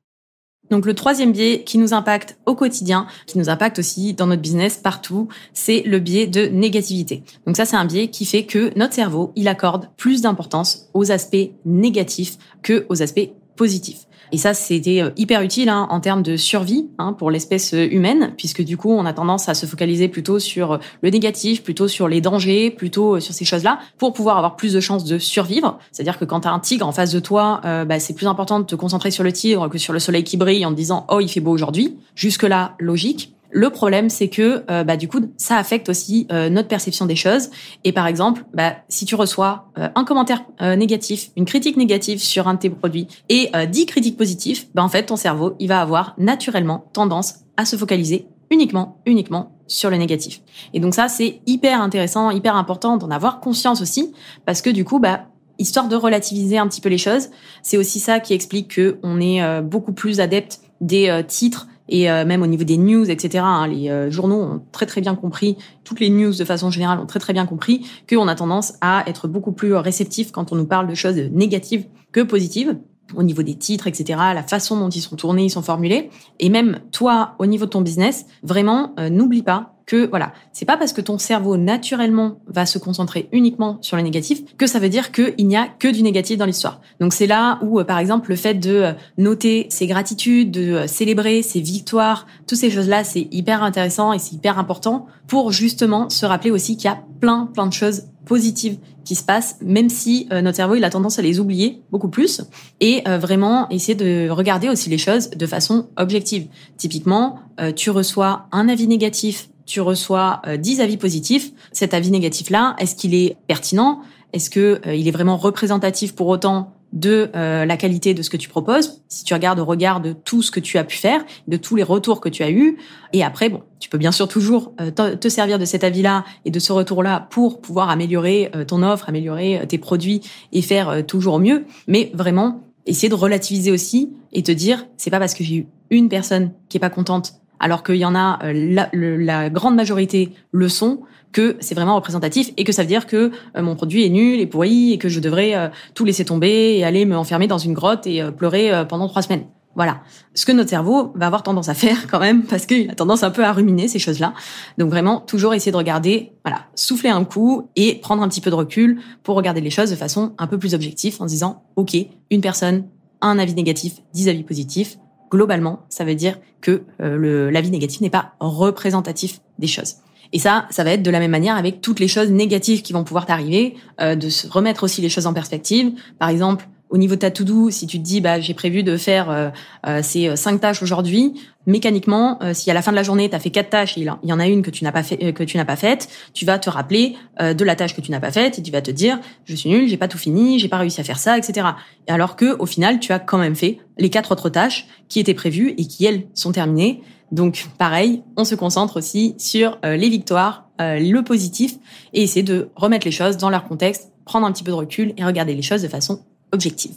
Donc 0.70 0.86
le 0.86 0.94
troisième 0.94 1.32
biais 1.32 1.62
qui 1.64 1.78
nous 1.78 1.92
impacte 1.92 2.38
au 2.46 2.54
quotidien, 2.54 3.06
qui 3.26 3.38
nous 3.38 3.50
impacte 3.50 3.78
aussi 3.78 4.14
dans 4.14 4.26
notre 4.26 4.40
business 4.40 4.78
partout, 4.78 5.28
c'est 5.52 5.82
le 5.82 5.98
biais 5.98 6.26
de 6.26 6.46
négativité. 6.46 7.22
Donc 7.46 7.56
ça 7.56 7.66
c'est 7.66 7.76
un 7.76 7.84
biais 7.84 8.08
qui 8.08 8.24
fait 8.24 8.44
que 8.44 8.72
notre 8.76 8.94
cerveau, 8.94 9.32
il 9.36 9.48
accorde 9.48 9.90
plus 9.96 10.22
d'importance 10.22 10.88
aux 10.94 11.12
aspects 11.12 11.50
négatifs 11.66 12.38
que 12.62 12.86
aux 12.88 13.02
aspects 13.02 13.30
positifs. 13.56 14.06
Et 14.32 14.36
ça, 14.36 14.54
c'était 14.54 15.00
euh, 15.02 15.10
hyper 15.16 15.42
utile 15.42 15.68
hein, 15.68 15.86
en 15.90 16.00
termes 16.00 16.22
de 16.22 16.36
survie 16.36 16.88
hein, 16.98 17.12
pour 17.12 17.30
l'espèce 17.30 17.74
euh, 17.74 17.86
humaine, 17.88 18.32
puisque 18.36 18.62
du 18.62 18.76
coup, 18.76 18.90
on 18.90 19.04
a 19.04 19.12
tendance 19.12 19.48
à 19.48 19.54
se 19.54 19.66
focaliser 19.66 20.08
plutôt 20.08 20.38
sur 20.38 20.80
le 21.02 21.10
négatif, 21.10 21.62
plutôt 21.62 21.86
sur 21.86 22.08
les 22.08 22.20
dangers, 22.20 22.70
plutôt 22.70 23.20
sur 23.20 23.34
ces 23.34 23.44
choses-là, 23.44 23.78
pour 23.98 24.12
pouvoir 24.12 24.36
avoir 24.36 24.56
plus 24.56 24.72
de 24.72 24.80
chances 24.80 25.04
de 25.04 25.18
survivre. 25.18 25.78
C'est-à-dire 25.92 26.18
que 26.18 26.24
quand 26.24 26.40
tu 26.40 26.48
as 26.48 26.52
un 26.52 26.58
tigre 26.58 26.86
en 26.86 26.92
face 26.92 27.12
de 27.12 27.20
toi, 27.20 27.60
bah, 27.62 28.00
c'est 28.00 28.14
plus 28.14 28.26
important 28.26 28.58
de 28.58 28.64
te 28.64 28.74
concentrer 28.74 29.10
sur 29.10 29.22
le 29.22 29.32
tigre 29.32 29.68
que 29.68 29.78
sur 29.78 29.92
le 29.92 29.98
soleil 29.98 30.24
qui 30.24 30.36
brille 30.36 30.64
en 30.66 30.70
te 30.70 30.76
disant 30.76 31.06
oh 31.10 31.20
il 31.20 31.28
fait 31.28 31.40
beau 31.40 31.52
aujourd'hui. 31.52 31.96
Jusque-là, 32.14 32.74
logique. 32.78 33.33
Le 33.56 33.70
problème, 33.70 34.10
c'est 34.10 34.28
que 34.28 34.64
euh, 34.68 34.82
bah, 34.82 34.96
du 34.96 35.06
coup, 35.06 35.20
ça 35.36 35.56
affecte 35.56 35.88
aussi 35.88 36.26
euh, 36.32 36.50
notre 36.50 36.66
perception 36.66 37.06
des 37.06 37.14
choses. 37.14 37.50
Et 37.84 37.92
par 37.92 38.08
exemple, 38.08 38.44
bah, 38.52 38.74
si 38.88 39.06
tu 39.06 39.14
reçois 39.14 39.70
euh, 39.78 39.88
un 39.94 40.04
commentaire 40.04 40.42
négatif, 40.60 41.30
une 41.36 41.44
critique 41.44 41.76
négative 41.76 42.18
sur 42.18 42.48
un 42.48 42.54
de 42.54 42.58
tes 42.58 42.70
produits 42.70 43.06
et 43.28 43.50
dix 43.68 43.86
critiques 43.86 44.16
positives, 44.16 44.66
bah, 44.74 44.82
en 44.82 44.88
fait, 44.88 45.04
ton 45.04 45.16
cerveau, 45.16 45.54
il 45.60 45.68
va 45.68 45.80
avoir 45.80 46.14
naturellement 46.18 46.90
tendance 46.92 47.36
à 47.56 47.64
se 47.64 47.76
focaliser 47.76 48.26
uniquement, 48.50 49.00
uniquement 49.06 49.56
sur 49.68 49.88
le 49.88 49.98
négatif. 49.98 50.42
Et 50.72 50.80
donc 50.80 50.94
ça, 50.94 51.08
c'est 51.08 51.40
hyper 51.46 51.80
intéressant, 51.80 52.30
hyper 52.30 52.56
important 52.56 52.96
d'en 52.96 53.10
avoir 53.10 53.40
conscience 53.40 53.80
aussi, 53.80 54.12
parce 54.46 54.62
que 54.62 54.70
du 54.70 54.84
coup, 54.84 54.98
bah, 54.98 55.26
histoire 55.58 55.86
de 55.88 55.94
relativiser 55.94 56.58
un 56.58 56.66
petit 56.66 56.80
peu 56.80 56.88
les 56.88 56.98
choses, 56.98 57.28
c'est 57.62 57.76
aussi 57.76 58.00
ça 58.00 58.18
qui 58.18 58.34
explique 58.34 58.74
que 58.74 58.98
on 59.04 59.20
est 59.20 59.62
beaucoup 59.62 59.92
plus 59.92 60.18
adepte 60.18 60.60
des 60.80 61.22
titres 61.28 61.68
et 61.88 62.10
euh, 62.10 62.24
même 62.24 62.42
au 62.42 62.46
niveau 62.46 62.64
des 62.64 62.76
news, 62.76 63.10
etc. 63.10 63.44
Hein, 63.46 63.66
les 63.66 63.90
euh, 63.90 64.10
journaux 64.10 64.40
ont 64.40 64.62
très 64.72 64.86
très 64.86 65.00
bien 65.00 65.14
compris, 65.14 65.56
toutes 65.84 66.00
les 66.00 66.10
news 66.10 66.32
de 66.32 66.44
façon 66.44 66.70
générale 66.70 66.98
ont 66.98 67.06
très 67.06 67.20
très 67.20 67.32
bien 67.32 67.46
compris 67.46 67.86
qu'on 68.08 68.28
a 68.28 68.34
tendance 68.34 68.74
à 68.80 69.04
être 69.06 69.28
beaucoup 69.28 69.52
plus 69.52 69.74
réceptif 69.74 70.32
quand 70.32 70.52
on 70.52 70.56
nous 70.56 70.66
parle 70.66 70.86
de 70.88 70.94
choses 70.94 71.16
négatives 71.16 71.86
que 72.12 72.20
positives 72.20 72.76
au 73.14 73.22
niveau 73.22 73.42
des 73.42 73.54
titres, 73.54 73.86
etc., 73.86 74.18
la 74.34 74.42
façon 74.42 74.78
dont 74.78 74.88
ils 74.88 75.00
sont 75.00 75.16
tournés, 75.16 75.44
ils 75.44 75.50
sont 75.50 75.62
formulés. 75.62 76.10
Et 76.40 76.48
même 76.48 76.80
toi, 76.90 77.34
au 77.38 77.46
niveau 77.46 77.66
de 77.66 77.70
ton 77.70 77.82
business, 77.82 78.26
vraiment, 78.42 78.94
euh, 78.98 79.10
n'oublie 79.10 79.42
pas 79.42 79.73
que 79.86 80.08
voilà, 80.08 80.32
c'est 80.52 80.64
pas 80.64 80.76
parce 80.76 80.92
que 80.92 81.00
ton 81.00 81.18
cerveau 81.18 81.56
naturellement 81.56 82.38
va 82.46 82.66
se 82.66 82.78
concentrer 82.78 83.28
uniquement 83.32 83.78
sur 83.82 83.96
le 83.96 84.02
négatif 84.02 84.56
que 84.56 84.66
ça 84.66 84.78
veut 84.78 84.88
dire 84.88 85.12
qu'il 85.12 85.46
n'y 85.46 85.56
a 85.56 85.66
que 85.66 85.88
du 85.88 86.02
négatif 86.02 86.38
dans 86.38 86.46
l'histoire. 86.46 86.80
Donc 87.00 87.12
c'est 87.12 87.26
là 87.26 87.58
où 87.62 87.78
euh, 87.80 87.84
par 87.84 87.98
exemple 87.98 88.30
le 88.30 88.36
fait 88.36 88.54
de 88.54 88.70
euh, 88.70 88.92
noter 89.18 89.66
ses 89.68 89.86
gratitudes, 89.86 90.50
de 90.50 90.72
euh, 90.72 90.86
célébrer 90.86 91.42
ses 91.42 91.60
victoires, 91.60 92.26
toutes 92.46 92.58
ces 92.58 92.70
choses-là, 92.70 93.04
c'est 93.04 93.28
hyper 93.30 93.62
intéressant 93.62 94.12
et 94.12 94.18
c'est 94.18 94.34
hyper 94.34 94.58
important 94.58 95.06
pour 95.26 95.52
justement 95.52 96.08
se 96.08 96.24
rappeler 96.24 96.50
aussi 96.50 96.76
qu'il 96.76 96.86
y 96.86 96.92
a 96.92 96.98
plein 97.20 97.46
plein 97.52 97.66
de 97.66 97.72
choses 97.72 98.04
positives 98.24 98.78
qui 99.04 99.14
se 99.14 99.22
passent, 99.22 99.58
même 99.60 99.90
si 99.90 100.28
notre 100.30 100.56
cerveau 100.56 100.76
il 100.76 100.84
a 100.84 100.88
tendance 100.88 101.18
à 101.18 101.22
les 101.22 101.38
oublier 101.38 101.82
beaucoup 101.90 102.08
plus, 102.08 102.40
et 102.80 103.02
vraiment 103.06 103.68
essayer 103.68 103.94
de 103.94 104.30
regarder 104.30 104.70
aussi 104.70 104.88
les 104.88 104.96
choses 104.96 105.28
de 105.28 105.46
façon 105.46 105.88
objective. 105.98 106.46
Typiquement, 106.78 107.38
tu 107.76 107.90
reçois 107.90 108.46
un 108.50 108.66
avis 108.66 108.86
négatif 108.86 109.50
tu 109.66 109.80
reçois 109.80 110.42
10 110.58 110.80
euh, 110.80 110.84
avis 110.84 110.96
positifs. 110.96 111.52
Cet 111.72 111.94
avis 111.94 112.10
négatif-là, 112.10 112.76
est-ce 112.78 112.94
qu'il 112.94 113.14
est 113.14 113.36
pertinent? 113.46 114.00
Est-ce 114.32 114.50
que 114.50 114.80
euh, 114.86 114.94
il 114.94 115.08
est 115.08 115.12
vraiment 115.12 115.36
représentatif 115.36 116.14
pour 116.14 116.28
autant 116.28 116.72
de 116.92 117.30
euh, 117.34 117.64
la 117.64 117.76
qualité 117.76 118.14
de 118.14 118.22
ce 118.22 118.30
que 118.30 118.36
tu 118.36 118.48
proposes? 118.48 119.02
Si 119.08 119.24
tu 119.24 119.34
regardes 119.34 119.58
au 119.58 119.64
regard 119.64 120.00
de 120.00 120.12
tout 120.12 120.42
ce 120.42 120.50
que 120.50 120.60
tu 120.60 120.78
as 120.78 120.84
pu 120.84 120.96
faire, 120.96 121.24
de 121.48 121.56
tous 121.56 121.76
les 121.76 121.82
retours 121.82 122.20
que 122.20 122.28
tu 122.28 122.42
as 122.42 122.50
eus, 122.50 122.78
et 123.12 123.24
après, 123.24 123.48
bon, 123.48 123.62
tu 123.80 123.88
peux 123.88 123.98
bien 123.98 124.12
sûr 124.12 124.28
toujours 124.28 124.72
te 124.96 125.28
servir 125.28 125.58
de 125.58 125.64
cet 125.64 125.84
avis-là 125.84 126.24
et 126.44 126.50
de 126.50 126.58
ce 126.58 126.72
retour-là 126.72 127.26
pour 127.30 127.60
pouvoir 127.60 127.90
améliorer 127.90 128.50
ton 128.66 128.82
offre, 128.82 129.08
améliorer 129.08 129.64
tes 129.68 129.78
produits 129.78 130.20
et 130.52 130.62
faire 130.62 131.04
toujours 131.06 131.38
mieux. 131.38 131.64
Mais 131.88 132.10
vraiment, 132.14 132.62
essayer 132.86 133.08
de 133.08 133.14
relativiser 133.14 133.70
aussi 133.70 134.12
et 134.32 134.42
te 134.42 134.52
dire, 134.52 134.86
c'est 134.96 135.10
pas 135.10 135.18
parce 135.18 135.34
que 135.34 135.44
j'ai 135.44 135.56
eu 135.56 135.66
une 135.90 136.08
personne 136.08 136.52
qui 136.68 136.76
est 136.76 136.80
pas 136.80 136.90
contente 136.90 137.34
alors 137.60 137.82
qu'il 137.82 137.96
y 137.96 138.04
en 138.04 138.14
a 138.14 138.38
euh, 138.44 138.86
la, 138.92 139.50
grande 139.50 139.76
majorité 139.76 140.32
le 140.52 140.68
sont, 140.68 141.00
que 141.32 141.56
c'est 141.60 141.74
vraiment 141.74 141.96
représentatif 141.96 142.52
et 142.56 142.64
que 142.64 142.72
ça 142.72 142.82
veut 142.82 142.88
dire 142.88 143.06
que 143.06 143.32
euh, 143.56 143.62
mon 143.62 143.74
produit 143.74 144.04
est 144.04 144.08
nul 144.08 144.38
et 144.40 144.46
pourri 144.46 144.92
et 144.92 144.98
que 144.98 145.08
je 145.08 145.20
devrais 145.20 145.54
euh, 145.54 145.68
tout 145.94 146.04
laisser 146.04 146.24
tomber 146.24 146.76
et 146.76 146.84
aller 146.84 147.04
me 147.04 147.16
enfermer 147.16 147.46
dans 147.46 147.58
une 147.58 147.74
grotte 147.74 148.06
et 148.06 148.22
pleurer 148.36 148.84
pendant 148.88 149.08
trois 149.08 149.22
semaines. 149.22 149.44
Voilà. 149.74 150.02
Ce 150.34 150.46
que 150.46 150.52
notre 150.52 150.70
cerveau 150.70 151.12
va 151.16 151.26
avoir 151.26 151.42
tendance 151.42 151.68
à 151.68 151.74
faire 151.74 152.06
quand 152.10 152.20
même, 152.20 152.44
parce 152.44 152.66
qu'il 152.66 152.90
a 152.90 152.94
tendance 152.94 153.22
un 153.22 153.30
peu 153.30 153.44
à 153.44 153.52
ruminer 153.52 153.88
ces 153.88 153.98
choses-là. 153.98 154.34
Donc 154.78 154.90
vraiment, 154.90 155.20
toujours 155.20 155.54
essayer 155.54 155.72
de 155.72 155.76
regarder, 155.76 156.32
voilà, 156.44 156.66
souffler 156.74 157.10
un 157.10 157.24
coup 157.24 157.68
et 157.74 157.96
prendre 157.96 158.22
un 158.22 158.28
petit 158.28 158.40
peu 158.40 158.50
de 158.50 158.54
recul 158.54 159.00
pour 159.22 159.34
regarder 159.34 159.60
les 159.60 159.70
choses 159.70 159.90
de 159.90 159.96
façon 159.96 160.32
un 160.38 160.46
peu 160.46 160.58
plus 160.58 160.74
objective 160.74 161.16
en 161.20 161.26
se 161.26 161.32
disant, 161.32 161.64
OK, 161.76 161.96
une 162.30 162.40
personne, 162.40 162.84
un 163.20 163.38
avis 163.38 163.54
négatif, 163.54 163.94
dix 164.12 164.28
avis 164.28 164.44
positifs 164.44 164.98
globalement, 165.34 165.80
ça 165.88 166.04
veut 166.04 166.14
dire 166.14 166.38
que 166.60 166.82
euh, 167.02 167.50
l'avis 167.50 167.70
négatif 167.70 168.00
n'est 168.00 168.10
pas 168.10 168.34
représentatif 168.38 169.40
des 169.58 169.66
choses. 169.66 169.96
Et 170.32 170.38
ça, 170.38 170.66
ça 170.70 170.84
va 170.84 170.92
être 170.92 171.02
de 171.02 171.10
la 171.10 171.18
même 171.18 171.32
manière 171.32 171.56
avec 171.56 171.80
toutes 171.80 172.00
les 172.00 172.08
choses 172.08 172.30
négatives 172.30 172.82
qui 172.82 172.92
vont 172.92 173.04
pouvoir 173.04 173.26
t'arriver, 173.26 173.74
euh, 174.00 174.14
de 174.14 174.28
se 174.28 174.48
remettre 174.48 174.84
aussi 174.84 175.00
les 175.00 175.08
choses 175.08 175.26
en 175.26 175.34
perspective. 175.34 175.92
Par 176.18 176.28
exemple, 176.28 176.66
au 176.90 176.96
niveau 176.96 177.14
de 177.14 177.20
ta 177.20 177.30
to-do, 177.30 177.70
si 177.70 177.86
tu 177.86 177.98
te 177.98 178.04
dis 178.04 178.20
bah 178.20 178.40
j'ai 178.40 178.54
prévu 178.54 178.82
de 178.82 178.96
faire 178.96 179.30
euh, 179.30 179.48
euh, 179.86 180.00
ces 180.02 180.36
cinq 180.36 180.60
tâches 180.60 180.82
aujourd'hui, 180.82 181.34
mécaniquement, 181.66 182.38
euh, 182.42 182.54
si 182.54 182.70
à 182.70 182.74
la 182.74 182.82
fin 182.82 182.92
de 182.92 182.96
la 182.96 183.02
journée 183.02 183.28
tu 183.28 183.34
as 183.34 183.40
fait 183.40 183.50
quatre 183.50 183.70
tâches 183.70 183.98
et 183.98 184.02
il 184.02 184.28
y 184.28 184.32
en 184.32 184.38
a 184.38 184.46
une 184.46 184.62
que 184.62 184.70
tu 184.70 184.84
n'as 184.84 184.92
pas 184.92 185.02
fait 185.02 185.32
que 185.32 185.42
tu 185.42 185.56
n'as 185.56 185.64
pas 185.64 185.76
faite, 185.76 186.08
tu 186.34 186.44
vas 186.44 186.58
te 186.58 186.70
rappeler 186.70 187.16
de 187.40 187.64
la 187.64 187.74
tâche 187.74 187.96
que 187.96 188.00
tu 188.00 188.10
n'as 188.10 188.20
pas 188.20 188.30
faite 188.30 188.58
et 188.58 188.62
tu 188.62 188.70
vas 188.70 188.82
te 188.82 188.90
dire 188.90 189.18
je 189.44 189.56
suis 189.56 189.70
nul, 189.70 189.88
j'ai 189.88 189.96
pas 189.96 190.08
tout 190.08 190.18
fini, 190.18 190.58
j'ai 190.58 190.68
pas 190.68 190.78
réussi 190.78 191.00
à 191.00 191.04
faire 191.04 191.18
ça, 191.18 191.36
etc. 191.38 191.66
Alors 192.06 192.36
que 192.36 192.56
au 192.58 192.66
final 192.66 193.00
tu 193.00 193.12
as 193.12 193.18
quand 193.18 193.38
même 193.38 193.56
fait 193.56 193.78
les 193.98 194.10
quatre 194.10 194.30
autres 194.30 194.50
tâches 194.50 194.86
qui 195.08 195.20
étaient 195.20 195.34
prévues 195.34 195.74
et 195.76 195.86
qui 195.86 196.04
elles 196.04 196.26
sont 196.34 196.52
terminées. 196.52 197.02
Donc 197.32 197.66
pareil, 197.78 198.22
on 198.36 198.44
se 198.44 198.54
concentre 198.54 198.98
aussi 198.98 199.34
sur 199.38 199.78
les 199.82 200.08
victoires, 200.08 200.68
le 200.78 201.20
positif 201.22 201.74
et 202.12 202.22
essayer 202.22 202.44
de 202.44 202.68
remettre 202.76 203.06
les 203.06 203.12
choses 203.12 203.36
dans 203.36 203.50
leur 203.50 203.64
contexte, 203.64 204.12
prendre 204.24 204.46
un 204.46 204.52
petit 204.52 204.62
peu 204.62 204.70
de 204.70 204.76
recul 204.76 205.14
et 205.16 205.24
regarder 205.24 205.54
les 205.54 205.62
choses 205.62 205.82
de 205.82 205.88
façon 205.88 206.20
objective. 206.54 206.96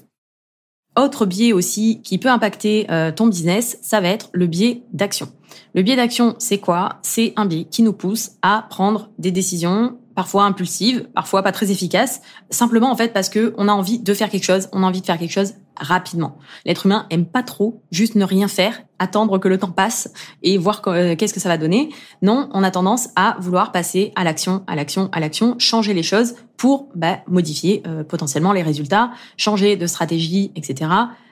Autre 0.98 1.26
biais 1.28 1.54
aussi 1.54 2.02
qui 2.02 2.18
peut 2.18 2.30
impacter 2.30 2.88
euh, 2.90 3.12
ton 3.12 3.28
business, 3.28 3.78
ça 3.82 4.02
va 4.02 4.08
être 4.08 4.30
le 4.34 4.48
biais 4.48 4.82
d'action. 4.94 5.32
Le 5.76 5.84
biais 5.84 5.96
d'action, 5.96 6.36
c'est 6.40 6.58
quoi? 6.58 6.98
C'est 7.04 7.34
un 7.36 7.46
biais 7.46 7.66
qui 7.66 7.84
nous 7.84 7.94
pousse 7.94 8.32
à 8.42 8.66
prendre 8.70 9.12
des 9.20 9.32
décisions 9.32 9.98
parfois 10.16 10.46
impulsives, 10.46 11.08
parfois 11.14 11.44
pas 11.44 11.52
très 11.52 11.70
efficaces, 11.70 12.22
simplement 12.50 12.92
en 12.92 12.96
fait 12.96 13.14
parce 13.14 13.30
que 13.30 13.54
on 13.58 13.68
a 13.68 13.72
envie 13.72 14.00
de 14.00 14.14
faire 14.16 14.32
quelque 14.32 14.46
chose, 14.46 14.68
on 14.72 14.82
a 14.82 14.88
envie 14.88 15.02
de 15.02 15.06
faire 15.06 15.20
quelque 15.20 15.32
chose 15.32 15.54
rapidement. 15.76 16.40
L'être 16.66 16.88
humain 16.88 17.06
aime 17.12 17.28
pas 17.28 17.44
trop 17.44 17.84
juste 17.92 18.16
ne 18.16 18.26
rien 18.26 18.48
faire, 18.48 18.82
attendre 18.98 19.38
que 19.38 19.48
le 19.48 19.60
temps 19.60 19.70
passe 19.70 20.12
et 20.42 20.58
voir 20.58 20.82
euh, 20.88 21.16
qu'est-ce 21.16 21.36
que 21.36 21.40
ça 21.40 21.50
va 21.50 21.60
donner. 21.60 21.90
Non, 22.24 22.50
on 22.54 22.64
a 22.64 22.72
tendance 22.72 23.10
à 23.16 23.38
vouloir 23.40 23.72
passer 23.72 24.12
à 24.16 24.24
l'action, 24.24 24.64
à 24.66 24.76
l'action, 24.76 25.10
à 25.12 25.20
l'action, 25.20 25.56
changer 25.60 25.94
les 25.94 26.02
choses 26.02 26.34
pour 26.58 26.90
bah, 26.96 27.20
modifier 27.28 27.84
euh, 27.88 28.04
potentiellement 28.04 28.52
les 28.52 28.64
résultats, 28.64 29.12
changer 29.38 29.76
de 29.76 29.88
stratégie, 29.88 30.52
etc. 30.56 30.92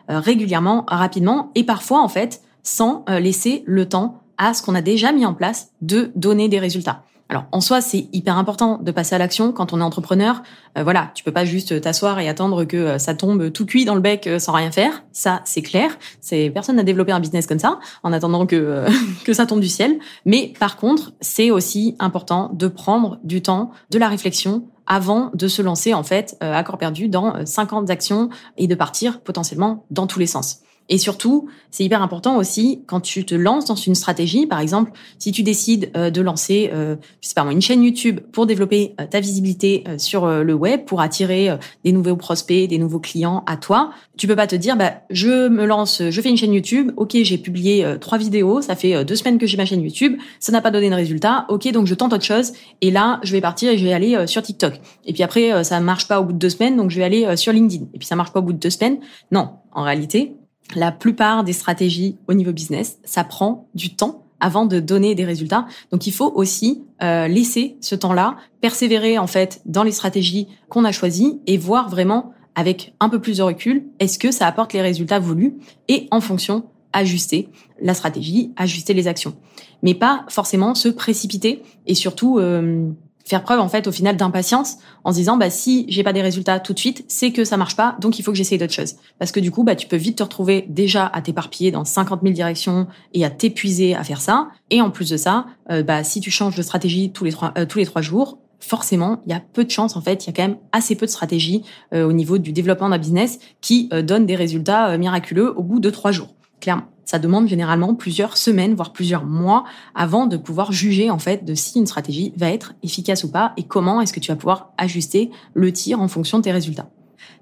Euh, 0.09 0.19
régulièrement, 0.19 0.85
rapidement 0.87 1.51
et 1.55 1.63
parfois 1.63 2.01
en 2.01 2.07
fait 2.07 2.41
sans 2.63 3.05
laisser 3.07 3.63
le 3.67 3.87
temps 3.87 4.21
à 4.39 4.55
ce 4.55 4.63
qu'on 4.63 4.73
a 4.73 4.81
déjà 4.81 5.11
mis 5.11 5.23
en 5.23 5.35
place 5.35 5.69
de 5.81 6.11
donner 6.15 6.49
des 6.49 6.57
résultats. 6.57 7.03
Alors 7.27 7.45
en 7.51 7.59
soi, 7.59 7.81
c'est 7.81 8.07
hyper 8.13 8.37
important 8.37 8.77
de 8.77 8.91
passer 8.91 9.15
à 9.15 9.17
l'action 9.17 9.51
quand 9.51 9.73
on 9.73 9.79
est 9.79 9.83
entrepreneur. 9.83 10.43
Euh, 10.77 10.83
voilà, 10.83 11.11
tu 11.15 11.23
peux 11.23 11.31
pas 11.31 11.43
juste 11.43 11.81
t'asseoir 11.81 12.19
et 12.19 12.29
attendre 12.29 12.65
que 12.65 12.77
euh, 12.77 12.97
ça 12.99 13.15
tombe 13.15 13.51
tout 13.51 13.65
cuit 13.65 13.83
dans 13.83 13.95
le 13.95 14.01
bec 14.01 14.27
euh, 14.27 14.37
sans 14.37 14.51
rien 14.51 14.71
faire. 14.71 15.03
Ça, 15.11 15.41
c'est 15.43 15.63
clair. 15.63 15.97
C'est 16.21 16.51
personne 16.51 16.75
n'a 16.75 16.83
développé 16.83 17.11
un 17.11 17.19
business 17.19 17.47
comme 17.47 17.59
ça 17.59 17.79
en 18.03 18.13
attendant 18.13 18.45
que 18.45 18.85
que 19.25 19.33
ça 19.33 19.47
tombe 19.47 19.59
du 19.59 19.69
ciel. 19.69 19.97
Mais 20.25 20.53
par 20.59 20.77
contre, 20.77 21.13
c'est 21.19 21.49
aussi 21.49 21.95
important 21.97 22.51
de 22.53 22.67
prendre 22.67 23.17
du 23.23 23.41
temps, 23.41 23.71
de 23.89 23.97
la 23.97 24.07
réflexion 24.07 24.67
avant 24.87 25.31
de 25.33 25.47
se 25.47 25.61
lancer 25.61 25.93
en 25.93 26.03
fait 26.03 26.37
à 26.41 26.63
corps 26.63 26.77
perdu 26.77 27.07
dans 27.09 27.45
50 27.45 27.89
actions 27.89 28.29
et 28.57 28.67
de 28.67 28.75
partir 28.75 29.21
potentiellement 29.21 29.85
dans 29.89 30.07
tous 30.07 30.19
les 30.19 30.27
sens. 30.27 30.64
Et 30.87 30.97
surtout, 30.97 31.49
c'est 31.71 31.83
hyper 31.83 32.01
important 32.01 32.37
aussi 32.37 32.83
quand 32.85 33.01
tu 33.01 33.25
te 33.25 33.33
lances 33.33 33.65
dans 33.65 33.75
une 33.75 33.95
stratégie. 33.95 34.45
Par 34.45 34.59
exemple, 34.59 34.91
si 35.17 35.31
tu 35.31 35.41
décides 35.41 35.91
euh, 35.97 36.11
de 36.11 36.21
lancer, 36.21 36.69
euh, 36.73 36.95
je 37.21 37.33
pas 37.33 37.43
moi, 37.43 37.53
une 37.53 37.61
chaîne 37.61 37.83
YouTube 37.83 38.19
pour 38.31 38.45
développer 38.45 38.93
euh, 39.01 39.05
ta 39.07 39.19
visibilité 39.19 39.83
sur 39.97 40.27
le 40.27 40.53
web, 40.53 40.85
pour 40.85 41.01
attirer 41.01 41.49
des 41.83 41.91
nouveaux 41.91 42.15
prospects, 42.15 42.69
des 42.69 42.77
nouveaux 42.77 42.99
clients 42.99 43.43
à 43.47 43.57
toi, 43.57 43.91
tu 44.17 44.27
peux 44.27 44.35
pas 44.35 44.47
te 44.47 44.55
dire, 44.55 44.77
bah, 44.77 45.01
je 45.09 45.47
me 45.47 45.65
lance, 45.65 46.01
je 46.09 46.21
fais 46.21 46.29
une 46.29 46.37
chaîne 46.37 46.53
YouTube. 46.53 46.91
Ok, 46.97 47.17
j'ai 47.21 47.37
publié 47.37 47.85
trois 47.99 48.17
vidéos, 48.17 48.61
ça 48.61 48.75
fait 48.75 49.03
deux 49.03 49.15
semaines 49.15 49.37
que 49.37 49.47
j'ai 49.47 49.57
ma 49.57 49.65
chaîne 49.65 49.81
YouTube, 49.81 50.17
ça 50.39 50.51
n'a 50.51 50.61
pas 50.61 50.71
donné 50.71 50.89
de 50.89 50.95
résultat. 50.95 51.45
Ok, 51.49 51.69
donc 51.71 51.87
je 51.87 51.93
tente 51.93 52.13
autre 52.13 52.23
chose. 52.23 52.53
Et 52.81 52.91
là, 52.91 53.19
je 53.23 53.31
vais 53.31 53.41
partir 53.41 53.71
et 53.71 53.77
je 53.77 53.83
vais 53.83 53.93
aller 53.93 54.27
sur 54.27 54.41
TikTok. 54.41 54.79
Et 55.05 55.13
puis 55.13 55.23
après, 55.23 55.63
ça 55.63 55.79
marche 55.79 56.07
pas 56.07 56.19
au 56.21 56.23
bout 56.23 56.33
de 56.33 56.39
deux 56.39 56.49
semaines, 56.49 56.77
donc 56.77 56.91
je 56.91 56.97
vais 56.97 57.03
aller 57.03 57.37
sur 57.37 57.51
LinkedIn. 57.51 57.85
Et 57.93 57.97
puis 57.97 58.07
ça 58.07 58.15
marche 58.15 58.31
pas 58.31 58.39
au 58.39 58.43
bout 58.43 58.53
de 58.53 58.59
deux 58.59 58.69
semaines? 58.69 58.99
Non, 59.31 59.49
en 59.71 59.83
réalité, 59.83 60.35
la 60.75 60.91
plupart 60.91 61.43
des 61.43 61.53
stratégies 61.53 62.17
au 62.27 62.33
niveau 62.33 62.51
business, 62.51 62.99
ça 63.03 63.23
prend 63.23 63.67
du 63.73 63.95
temps 63.95 64.23
avant 64.39 64.65
de 64.65 64.79
donner 64.79 65.15
des 65.15 65.25
résultats. 65.25 65.65
Donc 65.91 66.07
il 66.07 66.11
faut 66.11 66.31
aussi 66.35 66.83
euh, 67.01 67.27
laisser 67.27 67.77
ce 67.81 67.95
temps-là, 67.95 68.35
persévérer 68.61 69.17
en 69.17 69.27
fait 69.27 69.61
dans 69.65 69.83
les 69.83 69.91
stratégies 69.91 70.47
qu'on 70.69 70.83
a 70.83 70.91
choisies 70.91 71.39
et 71.47 71.57
voir 71.57 71.89
vraiment 71.89 72.33
avec 72.55 72.93
un 72.99 73.09
peu 73.09 73.19
plus 73.19 73.37
de 73.37 73.43
recul, 73.43 73.85
est-ce 73.99 74.17
que 74.17 74.31
ça 74.31 74.47
apporte 74.47 74.73
les 74.73 74.81
résultats 74.81 75.19
voulus 75.19 75.55
et 75.87 76.07
en 76.11 76.21
fonction 76.21 76.65
ajuster 76.93 77.49
la 77.81 77.93
stratégie, 77.93 78.53
ajuster 78.55 78.93
les 78.93 79.07
actions, 79.07 79.35
mais 79.83 79.93
pas 79.93 80.25
forcément 80.29 80.75
se 80.75 80.87
précipiter 80.87 81.61
et 81.85 81.93
surtout 81.93 82.39
euh, 82.39 82.89
faire 83.25 83.43
preuve 83.43 83.59
en 83.59 83.67
fait 83.67 83.87
au 83.87 83.91
final 83.91 84.15
d'impatience 84.15 84.77
en 85.03 85.11
se 85.11 85.17
disant 85.17 85.37
bah 85.37 85.49
si 85.49 85.85
j'ai 85.89 86.03
pas 86.03 86.13
des 86.13 86.21
résultats 86.21 86.59
tout 86.59 86.73
de 86.73 86.79
suite 86.79 87.03
c'est 87.07 87.31
que 87.31 87.43
ça 87.43 87.57
marche 87.57 87.75
pas 87.75 87.97
donc 87.99 88.19
il 88.19 88.23
faut 88.23 88.31
que 88.31 88.37
j'essaye 88.37 88.57
d'autres 88.57 88.73
choses 88.73 88.95
parce 89.19 89.31
que 89.31 89.39
du 89.39 89.51
coup 89.51 89.63
bah 89.63 89.75
tu 89.75 89.87
peux 89.87 89.95
vite 89.95 90.19
te 90.19 90.23
retrouver 90.23 90.65
déjà 90.69 91.07
à 91.07 91.21
t'éparpiller 91.21 91.71
dans 91.71 91.85
50 91.85 92.21
000 92.21 92.33
directions 92.33 92.87
et 93.13 93.25
à 93.25 93.29
t'épuiser 93.29 93.95
à 93.95 94.03
faire 94.03 94.21
ça 94.21 94.49
et 94.69 94.81
en 94.81 94.91
plus 94.91 95.09
de 95.09 95.17
ça 95.17 95.47
euh, 95.71 95.83
bah 95.83 96.03
si 96.03 96.21
tu 96.21 96.29
changes 96.29 96.55
de 96.55 96.61
stratégie 96.61 97.11
tous 97.11 97.25
les 97.25 97.31
trois 97.31 97.53
euh, 97.57 97.65
tous 97.65 97.79
les 97.79 97.85
trois 97.85 98.01
jours 98.01 98.37
forcément, 98.57 99.21
il 99.27 99.31
y 99.31 99.35
a 99.35 99.41
peu 99.53 99.63
de 99.63 99.69
chances 99.69 99.95
en 99.95 100.01
fait, 100.01 100.23
il 100.23 100.27
y 100.27 100.29
a 100.31 100.33
quand 100.33 100.47
même 100.47 100.57
assez 100.71 100.95
peu 100.95 101.05
de 101.05 101.11
stratégies 101.11 101.61
euh, 101.93 102.07
au 102.07 102.13
niveau 102.13 102.39
du 102.39 102.51
développement 102.51 102.89
d'un 102.89 102.97
business 102.97 103.37
qui 103.61 103.89
donne 103.89 104.25
des 104.25 104.35
résultats 104.35 104.97
miraculeux 104.97 105.53
au 105.55 105.61
bout 105.61 105.79
de 105.79 105.91
trois 105.91 106.11
jours. 106.11 106.34
Clairement 106.59 106.87
ça 107.05 107.19
demande 107.19 107.47
généralement 107.47 107.93
plusieurs 107.93 108.35
semaines, 108.35 108.73
voire 108.73 108.91
plusieurs 108.91 109.25
mois 109.25 109.63
avant 109.93 110.25
de 110.25 110.37
pouvoir 110.37 110.71
juger 110.71 111.09
en 111.09 111.19
fait 111.19 111.45
de 111.45 111.53
si 111.53 111.79
une 111.79 111.85
stratégie 111.85 112.33
va 112.35 112.51
être 112.51 112.73
efficace 112.83 113.23
ou 113.23 113.31
pas 113.31 113.53
et 113.57 113.63
comment 113.63 114.01
est-ce 114.01 114.11
que 114.11 114.19
tu 114.19 114.31
vas 114.31 114.35
pouvoir 114.35 114.71
ajuster 114.77 115.29
le 115.53 115.71
tir 115.71 116.01
en 116.01 116.07
fonction 116.07 116.39
de 116.39 116.43
tes 116.43 116.51
résultats. 116.51 116.89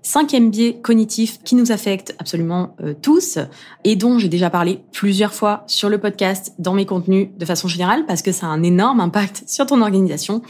Cinquième 0.02 0.52
biais 0.52 0.80
cognitif 0.82 1.42
qui 1.44 1.56
nous 1.56 1.72
affecte 1.72 2.14
absolument 2.20 2.76
euh, 2.82 2.94
tous 3.02 3.40
et 3.86 3.96
dont 3.96 4.20
j'ai 4.20 4.28
déjà 4.28 4.50
parlé 4.50 4.84
plusieurs 4.92 5.34
fois 5.34 5.64
sur 5.68 5.88
le 5.90 5.98
podcast, 5.98 6.54
dans 6.60 6.74
mes 6.74 6.86
contenus 6.86 7.30
de 7.38 7.46
façon 7.46 7.70
générale, 7.70 8.06
parce 8.06 8.22
que 8.22 8.34
ça 8.34 8.48
a 8.48 8.50
un 8.50 8.64
énorme 8.64 9.00
impact 9.00 9.44
sur 9.48 9.66
ton 9.66 9.82
organisation, 9.82 10.42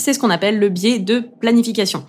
c'est 0.00 0.12
ce 0.12 0.18
qu'on 0.18 0.30
appelle 0.30 0.58
le 0.58 0.68
biais 0.68 0.98
de 0.98 1.22
planification. 1.40 2.04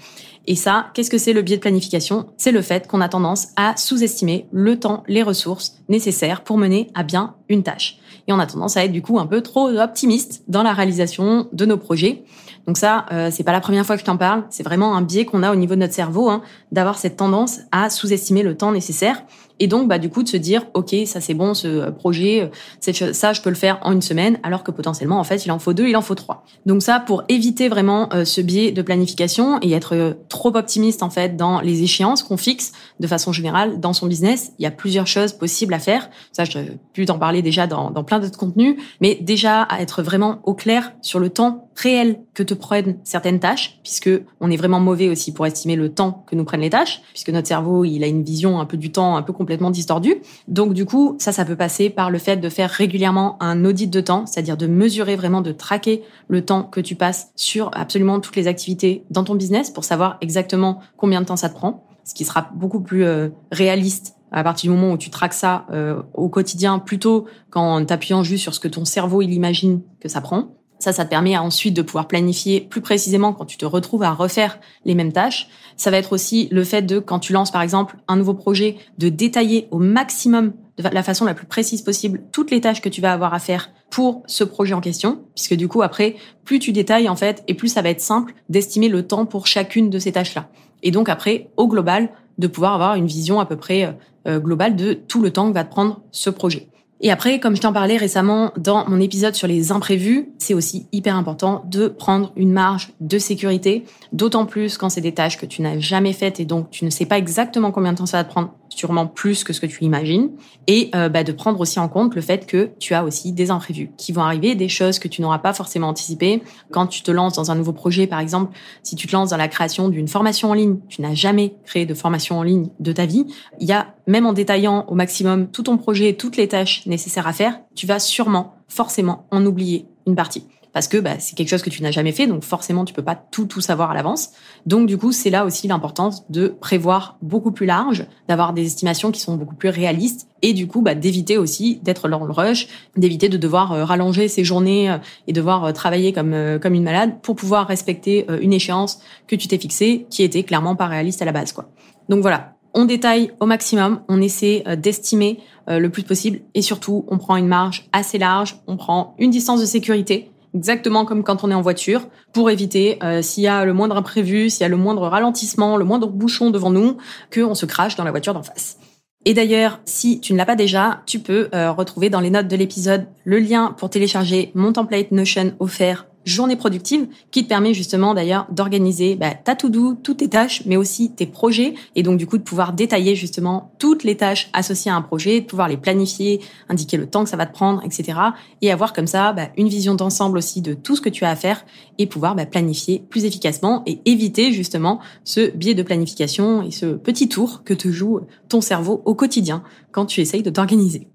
Et 0.48 0.56
ça, 0.56 0.88
qu'est-ce 0.94 1.12
que 1.12 1.20
c'est 1.20 1.34
le 1.34 1.44
biais 1.44 1.58
de 1.58 1.62
planification? 1.62 2.28
C'est 2.38 2.52
le 2.52 2.62
fait 2.62 2.88
qu'on 2.88 3.02
a 3.02 3.10
tendance 3.10 3.50
à 3.58 3.78
sous-estimer 3.78 4.48
le 4.52 4.80
temps, 4.80 5.04
les 5.08 5.22
ressources 5.22 5.76
nécessaires 5.88 6.44
pour 6.44 6.58
mener 6.58 6.90
à 6.96 7.04
bien 7.04 7.36
une 7.48 7.62
tâche. 7.62 8.00
Et 8.28 8.34
on 8.34 8.40
a 8.40 8.48
tendance 8.48 8.76
à 8.78 8.86
être 8.86 8.92
du 8.92 9.02
coup 9.02 9.20
un 9.20 9.28
peu 9.28 9.42
trop 9.42 9.70
optimiste 9.70 10.44
dans 10.48 10.64
la 10.64 10.74
réalisation 10.74 11.48
de 11.52 11.66
nos 11.66 11.78
projets. 11.78 12.24
Donc 12.66 12.78
ça, 12.78 13.06
euh, 13.12 13.30
c'est 13.32 13.44
pas 13.44 13.52
la 13.52 13.60
première 13.60 13.86
fois 13.86 13.96
que 13.96 14.02
je 14.02 14.06
t'en 14.06 14.18
parle. 14.18 14.46
C'est 14.50 14.64
vraiment 14.64 14.96
un 14.96 15.02
biais 15.02 15.26
qu'on 15.26 15.44
a 15.44 15.52
au 15.52 15.56
niveau 15.56 15.76
de 15.76 15.80
notre 15.80 15.94
cerveau, 15.94 16.30
hein, 16.30 16.42
d'avoir 16.72 16.98
cette 16.98 17.18
tendance 17.18 17.60
à 17.72 17.90
sous-estimer 17.90 18.44
le 18.44 18.56
temps 18.56 18.72
nécessaire. 18.72 19.24
Et 19.62 19.68
donc, 19.68 19.88
bah, 19.88 20.00
du 20.00 20.10
coup, 20.10 20.24
de 20.24 20.28
se 20.28 20.38
dire, 20.38 20.66
OK, 20.74 20.96
ça 21.06 21.22
c'est 21.22 21.36
bon, 21.36 21.54
ce 21.54 21.92
projet, 21.92 22.50
ça 22.80 23.32
je 23.32 23.42
peux 23.42 23.50
le 23.52 23.56
faire 23.56 23.78
en 23.84 23.92
une 23.92 24.02
semaine, 24.02 24.40
alors 24.42 24.64
que 24.64 24.72
potentiellement, 24.72 25.20
en 25.20 25.24
fait, 25.24 25.46
il 25.46 25.52
en 25.52 25.60
faut 25.60 25.74
deux, 25.74 25.88
il 25.88 25.96
en 25.96 26.02
faut 26.02 26.16
trois. 26.16 26.44
Donc 26.66 26.82
ça, 26.82 27.00
pour 27.00 27.24
éviter 27.30 27.70
vraiment 27.70 28.10
euh, 28.12 28.26
ce 28.26 28.42
biais 28.42 28.72
de 28.72 28.82
planification 28.82 29.60
et 29.62 29.72
être 29.74 29.96
euh, 29.96 30.14
trop 30.30 30.58
optimiste, 30.58 31.04
en 31.04 31.12
fait, 31.12 31.38
dans 31.38 31.62
les 31.62 31.84
échéances 31.84 32.24
qu'on 32.24 32.38
fixe 32.38 32.72
de 33.00 33.06
façon 33.06 33.32
générale 33.32 33.80
dans 33.80 33.94
son 33.94 34.08
business, 34.08 34.52
il 34.58 34.64
y 34.64 34.66
a 34.66 34.72
plusieurs 34.72 35.06
choses 35.06 35.34
possibles 35.34 35.76
à 35.76 35.80
faire. 35.80 36.10
Ça, 36.32 36.44
je 36.44 36.58
pu 36.94 37.06
t'en 37.06 37.20
parler 37.20 37.44
déjà 37.44 37.68
dans, 37.68 37.92
dans 37.92 38.04
plein 38.04 38.18
d'autres 38.18 38.40
contenus, 38.40 38.78
mais 39.00 39.20
déjà 39.22 39.62
à 39.62 39.84
être 39.84 40.02
vraiment 40.02 40.40
au 40.44 40.56
clair 40.56 40.94
sur 41.04 41.20
le 41.20 41.30
temps 41.30 41.70
réel 41.76 42.20
que 42.34 42.44
te 42.44 42.54
prennent 42.54 42.98
certaines 43.04 43.40
tâches, 43.40 43.80
puisque 43.84 44.10
on 44.40 44.52
est 44.52 44.58
vraiment 44.58 44.80
mauvais 44.80 45.10
aussi 45.10 45.34
pour 45.34 45.46
estimer 45.46 45.76
le 45.76 45.90
temps 45.94 46.24
que 46.28 46.36
nous 46.36 46.44
prennent 46.44 46.62
les 46.62 46.70
tâches, 46.70 47.02
puisque 47.10 47.30
notre 47.30 47.48
cerveau, 47.48 47.86
il 47.86 48.04
a 48.04 48.08
une 48.08 48.24
vision 48.24 48.60
un 48.60 48.66
peu 48.66 48.78
du 48.78 48.92
temps 48.92 49.16
un 49.16 49.22
peu 49.22 49.34
complètement 49.34 49.72
distordue. 49.72 50.18
Donc 50.48 50.74
du 50.74 50.86
coup, 50.86 51.16
ça, 51.20 51.32
ça 51.32 51.46
peut 51.46 51.56
passer 51.56 51.90
par 51.90 52.12
le 52.12 52.18
fait 52.18 52.38
de 52.38 52.50
faire 52.50 52.70
régulièrement 52.70 53.42
un 53.42 53.66
audit 53.66 53.90
de 53.90 54.02
temps, 54.02 54.26
c'est-à-dire 54.26 54.58
de 54.58 54.68
mesurer 54.68 55.16
vraiment, 55.16 55.42
de 55.42 55.52
traquer 55.52 56.04
le 56.28 56.44
temps 56.44 56.64
que 56.64 56.82
tu 56.82 56.96
passes 56.96 57.32
sur 57.36 57.72
absolument 57.74 58.20
toutes 58.20 58.36
les 58.36 58.48
activités 58.48 59.04
dans 59.10 59.24
ton 59.24 59.36
business 59.36 59.70
pour 59.70 59.84
savoir 59.84 60.18
exactement 60.22 60.80
combien 60.98 61.22
de 61.22 61.26
temps 61.26 61.36
ça 61.36 61.50
te 61.50 61.56
prend, 61.56 61.86
ce 62.04 62.14
qui 62.14 62.26
sera 62.26 62.50
beaucoup 62.54 62.82
plus 62.82 63.04
euh, 63.04 63.30
réaliste 63.52 64.16
à 64.32 64.44
partir 64.44 64.72
du 64.72 64.78
moment 64.78 64.94
où 64.94 64.98
tu 64.98 65.10
traques 65.10 65.34
ça 65.34 65.66
euh, 65.72 66.02
au 66.14 66.30
quotidien 66.30 66.80
plutôt 66.80 67.26
qu'en 67.50 67.84
t'appuyant 67.84 68.24
juste 68.24 68.44
sur 68.44 68.54
ce 68.54 68.60
que 68.60 68.70
ton 68.70 68.86
cerveau 68.86 69.22
il 69.22 69.34
imagine 69.34 69.82
que 70.00 70.08
ça 70.08 70.22
prend. 70.22 70.56
Ça, 70.82 70.94
ça 70.94 71.06
te 71.06 71.12
permet 71.12 71.38
ensuite 71.38 71.76
de 71.76 71.84
pouvoir 71.84 72.08
planifier 72.08 72.60
plus 72.60 72.82
précisément 72.82 73.34
quand 73.34 73.46
tu 73.46 73.56
te 73.56 73.66
retrouves 73.66 74.02
à 74.02 74.14
refaire 74.14 74.60
les 74.84 74.96
mêmes 74.96 75.14
tâches. 75.14 75.48
Ça 75.78 75.92
va 75.92 75.98
être 75.98 76.12
aussi 76.12 76.48
le 76.52 76.64
fait 76.64 76.82
de, 76.82 76.98
quand 76.98 77.20
tu 77.20 77.34
lances 77.34 77.52
par 77.52 77.62
exemple 77.62 77.98
un 78.08 78.16
nouveau 78.16 78.34
projet, 78.34 78.78
de 78.98 79.08
détailler 79.10 79.68
au 79.70 79.78
maximum 79.78 80.54
de 80.80 80.90
la 80.90 81.04
façon 81.04 81.26
la 81.26 81.36
plus 81.36 81.46
précise 81.46 81.84
possible 81.84 82.24
toutes 82.32 82.50
les 82.50 82.62
tâches 82.62 82.82
que 82.82 82.90
tu 82.90 83.00
vas 83.00 83.14
avoir 83.14 83.36
à 83.36 83.38
faire 83.38 83.70
pour 83.92 84.24
ce 84.26 84.44
projet 84.44 84.74
en 84.74 84.82
question, 84.82 85.22
puisque 85.36 85.54
du 85.54 85.68
coup 85.68 85.84
après, 85.84 86.16
plus 86.46 86.58
tu 86.58 86.72
détailles 86.72 87.10
en 87.10 87.16
fait, 87.16 87.44
et 87.48 87.54
plus 87.54 87.68
ça 87.68 87.84
va 87.84 87.90
être 87.90 88.02
simple 88.02 88.34
d'estimer 88.50 88.90
le 88.90 89.06
temps 89.06 89.28
pour 89.28 89.46
chacune 89.46 89.92
de 89.92 90.00
ces 90.00 90.14
tâches-là. 90.14 90.50
Et 90.82 90.90
donc 90.90 91.10
après, 91.10 91.52
au 91.58 91.68
global, 91.68 92.10
de 92.40 92.48
pouvoir 92.48 92.74
avoir 92.74 92.96
une 92.96 93.06
vision 93.06 93.40
à 93.40 93.46
peu 93.46 93.56
près 93.56 93.96
euh, 94.28 94.40
globale 94.40 94.76
de 94.76 94.94
tout 94.94 95.22
le 95.22 95.30
temps 95.30 95.48
que 95.50 95.54
va 95.54 95.64
te 95.64 95.70
prendre 95.70 96.02
ce 96.12 96.32
projet. 96.32 96.71
Et 97.04 97.10
après, 97.10 97.40
comme 97.40 97.56
je 97.56 97.62
t'en 97.62 97.74
parlais 97.74 97.98
récemment 97.98 98.52
dans 98.58 98.88
mon 98.88 99.00
épisode 99.00 99.34
sur 99.34 99.48
les 99.48 99.72
imprévus, 99.72 100.30
c'est 100.38 100.54
aussi 100.54 100.86
hyper 100.92 101.16
important 101.16 101.64
de 101.66 101.88
prendre 101.88 102.32
une 102.36 102.52
marge 102.52 102.94
de 103.00 103.18
sécurité, 103.18 103.86
d'autant 104.14 104.46
plus 104.46 104.78
quand 104.78 104.90
c'est 104.90 105.02
des 105.02 105.14
tâches 105.14 105.40
que 105.40 105.48
tu 105.48 105.64
n'as 105.64 105.80
jamais 105.80 106.14
faites 106.14 106.40
et 106.40 106.46
donc 106.46 106.70
tu 106.70 106.86
ne 106.86 106.92
sais 106.92 107.08
pas 107.08 107.18
exactement 107.18 107.72
combien 107.72 107.94
de 107.94 107.98
temps 107.98 108.06
ça 108.06 108.18
va 108.18 108.24
te 108.24 108.30
prendre 108.30 108.52
sûrement 108.70 109.08
plus 109.08 109.44
que 109.44 109.54
ce 109.54 109.60
que 109.60 109.66
tu 109.66 109.84
imagines, 109.84 110.30
et 110.68 110.90
euh, 110.96 111.10
bah, 111.10 111.24
de 111.24 111.32
prendre 111.32 111.60
aussi 111.60 111.80
en 111.80 111.90
compte 111.90 112.16
le 112.16 112.22
fait 112.22 112.46
que 112.46 112.72
tu 112.80 112.94
as 112.94 113.04
aussi 113.04 113.34
des 113.34 113.52
imprévus 113.52 113.92
qui 113.98 114.12
vont 114.12 114.22
arriver, 114.22 114.56
des 114.56 114.70
choses 114.70 115.00
que 115.00 115.08
tu 115.08 115.22
n'auras 115.22 115.40
pas 115.40 115.54
forcément 115.54 115.90
anticipées. 115.90 116.42
Quand 116.72 116.88
tu 116.88 117.02
te 117.02 117.12
lances 117.12 117.34
dans 117.34 117.52
un 117.52 117.56
nouveau 117.56 117.74
projet, 117.74 118.08
par 118.08 118.20
exemple, 118.20 118.56
si 118.84 118.96
tu 118.96 119.08
te 119.08 119.12
lances 119.12 119.32
dans 119.32 119.38
la 119.38 119.48
création 119.48 119.90
d'une 119.90 120.08
formation 120.08 120.52
en 120.52 120.54
ligne, 120.54 120.78
tu 120.88 121.02
n'as 121.02 121.14
jamais 121.14 121.56
créé 121.66 121.86
de 121.86 121.94
formation 121.94 122.40
en 122.40 122.44
ligne 122.44 122.70
de 122.80 122.92
ta 122.92 123.06
vie, 123.06 123.26
il 123.60 123.68
y 123.68 123.74
a, 123.74 123.94
même 124.08 124.26
en 124.26 124.34
détaillant 124.34 124.86
au 124.88 124.96
maximum 124.96 125.48
tout 125.48 125.64
ton 125.64 125.78
projet, 125.78 126.14
toutes 126.14 126.38
les 126.38 126.48
tâches 126.48 126.86
nécessaires 126.86 127.28
à 127.28 127.34
faire, 127.34 127.60
tu 127.76 127.88
vas 127.88 128.00
sûrement, 128.00 128.56
forcément, 128.68 129.28
en 129.32 129.46
oublier 129.46 129.86
une 130.06 130.16
partie 130.16 130.46
parce 130.74 130.88
que 130.88 130.98
bah, 130.98 131.16
c'est 131.20 131.36
quelque 131.36 131.50
chose 131.50 131.62
que 131.62 131.70
tu 131.70 131.84
n'as 131.84 131.92
jamais 131.92 132.12
fait, 132.12 132.28
donc 132.28 132.44
forcément 132.44 132.86
tu 132.86 132.94
peux 132.94 133.04
pas 133.04 133.16
tout 133.16 133.46
tout 133.46 133.62
savoir 133.62 133.92
à 133.92 133.94
l'avance. 133.94 134.32
Donc 134.66 134.88
du 134.88 134.98
coup 134.98 135.12
c'est 135.12 135.30
là 135.30 135.46
aussi 135.46 135.68
l'importance 135.68 136.24
de 136.30 136.48
prévoir 136.48 137.18
beaucoup 137.22 137.52
plus 137.52 137.66
large, 137.66 138.06
d'avoir 138.28 138.54
des 138.54 138.66
estimations 138.66 139.12
qui 139.12 139.20
sont 139.20 139.36
beaucoup 139.36 139.56
plus 139.56 139.70
réalistes 139.70 140.28
et 140.42 140.54
du 140.54 140.68
coup 140.68 140.82
bah, 140.82 140.96
d'éviter 140.96 141.38
aussi 141.38 141.80
d'être 141.84 142.08
dans 142.08 142.26
le 142.26 142.32
rush, 142.32 142.68
d'éviter 142.96 143.30
de 143.30 143.38
devoir 143.38 143.74
euh, 143.74 143.86
rallonger 143.86 144.28
ses 144.28 144.44
journées 144.44 144.90
euh, 144.90 144.98
et 145.28 145.34
devoir 145.34 145.66
euh, 145.66 145.72
travailler 145.72 146.14
comme 146.14 146.60
comme 146.62 146.74
une 146.74 146.84
malade 146.84 147.22
pour 147.22 147.36
pouvoir 147.36 147.68
respecter 147.68 148.26
une 148.42 148.54
échéance 148.54 149.02
que 149.28 149.36
tu 149.36 149.48
t'es 149.48 149.58
fixée 149.58 150.06
qui 150.10 150.24
était 150.24 150.44
clairement 150.44 150.76
pas 150.76 150.88
réaliste 150.88 151.22
à 151.22 151.26
la 151.26 151.32
base 151.32 151.52
quoi. 151.52 151.70
Donc 152.10 152.22
voilà, 152.22 152.56
on 152.74 152.86
détaille 152.86 153.32
au 153.40 153.46
maximum, 153.46 154.02
on 154.08 154.22
essaie 154.22 154.64
d'estimer 154.78 155.40
le 155.68 155.88
plus 155.90 156.04
possible 156.04 156.40
et 156.54 156.62
surtout 156.62 157.06
on 157.08 157.18
prend 157.18 157.36
une 157.36 157.48
marge 157.48 157.88
assez 157.92 158.18
large, 158.18 158.58
on 158.68 158.78
prend 158.78 159.16
une 159.20 159.32
distance 159.32 159.62
de 159.62 159.66
sécurité 159.66 160.32
exactement 160.54 161.06
comme 161.06 161.24
quand 161.24 161.44
on 161.44 161.52
est 161.52 161.56
en 161.56 161.62
voiture, 161.62 162.08
pour 162.34 162.50
éviter 162.50 162.98
euh, 163.04 163.22
s'il 163.22 163.44
y 163.44 163.48
a 163.48 163.66
le 163.66 163.74
moindre 163.74 163.98
imprévu, 163.98 164.50
s'il 164.50 164.62
y 164.62 164.66
a 164.66 164.70
le 164.70 164.78
moindre 164.78 165.08
ralentissement, 165.08 165.78
le 165.78 165.86
moindre 165.86 166.08
bouchon 166.08 166.50
devant 166.52 166.72
nous, 166.72 166.98
qu'on 167.34 167.56
se 167.56 167.66
crache 167.66 167.96
dans 167.96 168.04
la 168.04 168.12
voiture 168.12 168.34
d'en 168.34 168.44
face. 168.44 168.78
Et 169.24 169.34
d'ailleurs, 169.34 169.80
si 169.86 170.20
tu 170.20 170.34
ne 170.34 170.38
l'as 170.38 170.46
pas 170.46 170.56
déjà, 170.56 171.02
tu 171.06 171.20
peux 171.20 171.50
euh, 171.54 171.72
retrouver 171.72 172.10
dans 172.10 172.20
les 172.20 172.32
notes 172.32 172.48
de 172.48 172.56
l'épisode 172.56 173.06
le 173.24 173.40
lien 173.40 173.76
pour 173.78 173.90
télécharger 173.90 174.52
mon 174.56 174.74
template 174.74 175.12
Notion 175.12 175.54
offert 175.60 176.08
journée 176.26 176.56
productive 176.56 177.08
qui 177.32 177.44
te 177.44 177.50
permet 177.50 177.74
justement 177.74 178.14
d'ailleurs 178.14 178.48
d'organiser 178.52 179.16
bah, 179.16 179.34
ta 179.34 179.56
to-do, 179.56 179.96
toutes 179.96 180.18
tes 180.18 180.30
tâches, 180.30 180.64
mais 180.66 180.78
aussi 180.78 181.12
tes 181.12 181.26
projets 181.26 181.74
et 181.96 182.04
donc 182.04 182.18
du 182.18 182.28
coup 182.28 182.38
de 182.38 182.44
pouvoir 182.44 182.74
détailler 182.74 183.16
justement 183.16 183.74
toutes 183.80 184.04
les 184.04 184.18
tâches 184.18 184.50
associées 184.54 184.92
à 184.92 184.96
un 184.96 185.02
projet, 185.02 185.42
de 185.42 185.46
pouvoir 185.46 185.68
les 185.68 185.78
planifier, 185.78 186.42
indiquer 186.70 186.98
le 186.98 187.08
temps 187.08 187.24
que 187.24 187.30
ça 187.30 187.38
va 187.38 187.46
te 187.46 187.54
prendre, 187.54 187.84
etc. 187.84 188.18
Et 188.62 188.72
avoir 188.72 188.94
comme 188.94 189.08
ça 189.08 189.34
bah, 189.34 189.50
une 189.58 189.68
vision 189.68 189.96
d'ensemble 189.96 190.38
aussi 190.38 190.62
de 190.62 190.74
tout 190.74 190.96
ce 190.96 191.02
que 191.02 191.10
tu 191.10 191.26
as 191.26 191.30
à 191.30 191.36
faire 191.36 191.66
et 191.98 192.08
pouvoir 192.08 192.36
bah, 192.36 192.46
planifier 192.46 193.04
plus 193.10 193.26
efficacement 193.26 193.84
et 193.86 194.00
éviter 194.06 194.52
justement 194.52 195.00
ce 195.24 195.52
biais 195.56 195.74
de 195.74 195.84
planification 195.84 196.64
et 196.64 196.72
ce 196.72 196.86
petit 196.86 197.30
tour 197.30 197.64
que 197.64 197.74
te 197.74 197.90
joue 197.90 198.22
ton 198.50 198.62
cerveau 198.62 199.02
au 199.06 199.16
quotidien 199.16 199.64
quand 199.92 200.06
tu 200.06 200.22
essayes 200.22 200.44
de 200.44 200.50
t'organiser. 200.50 201.08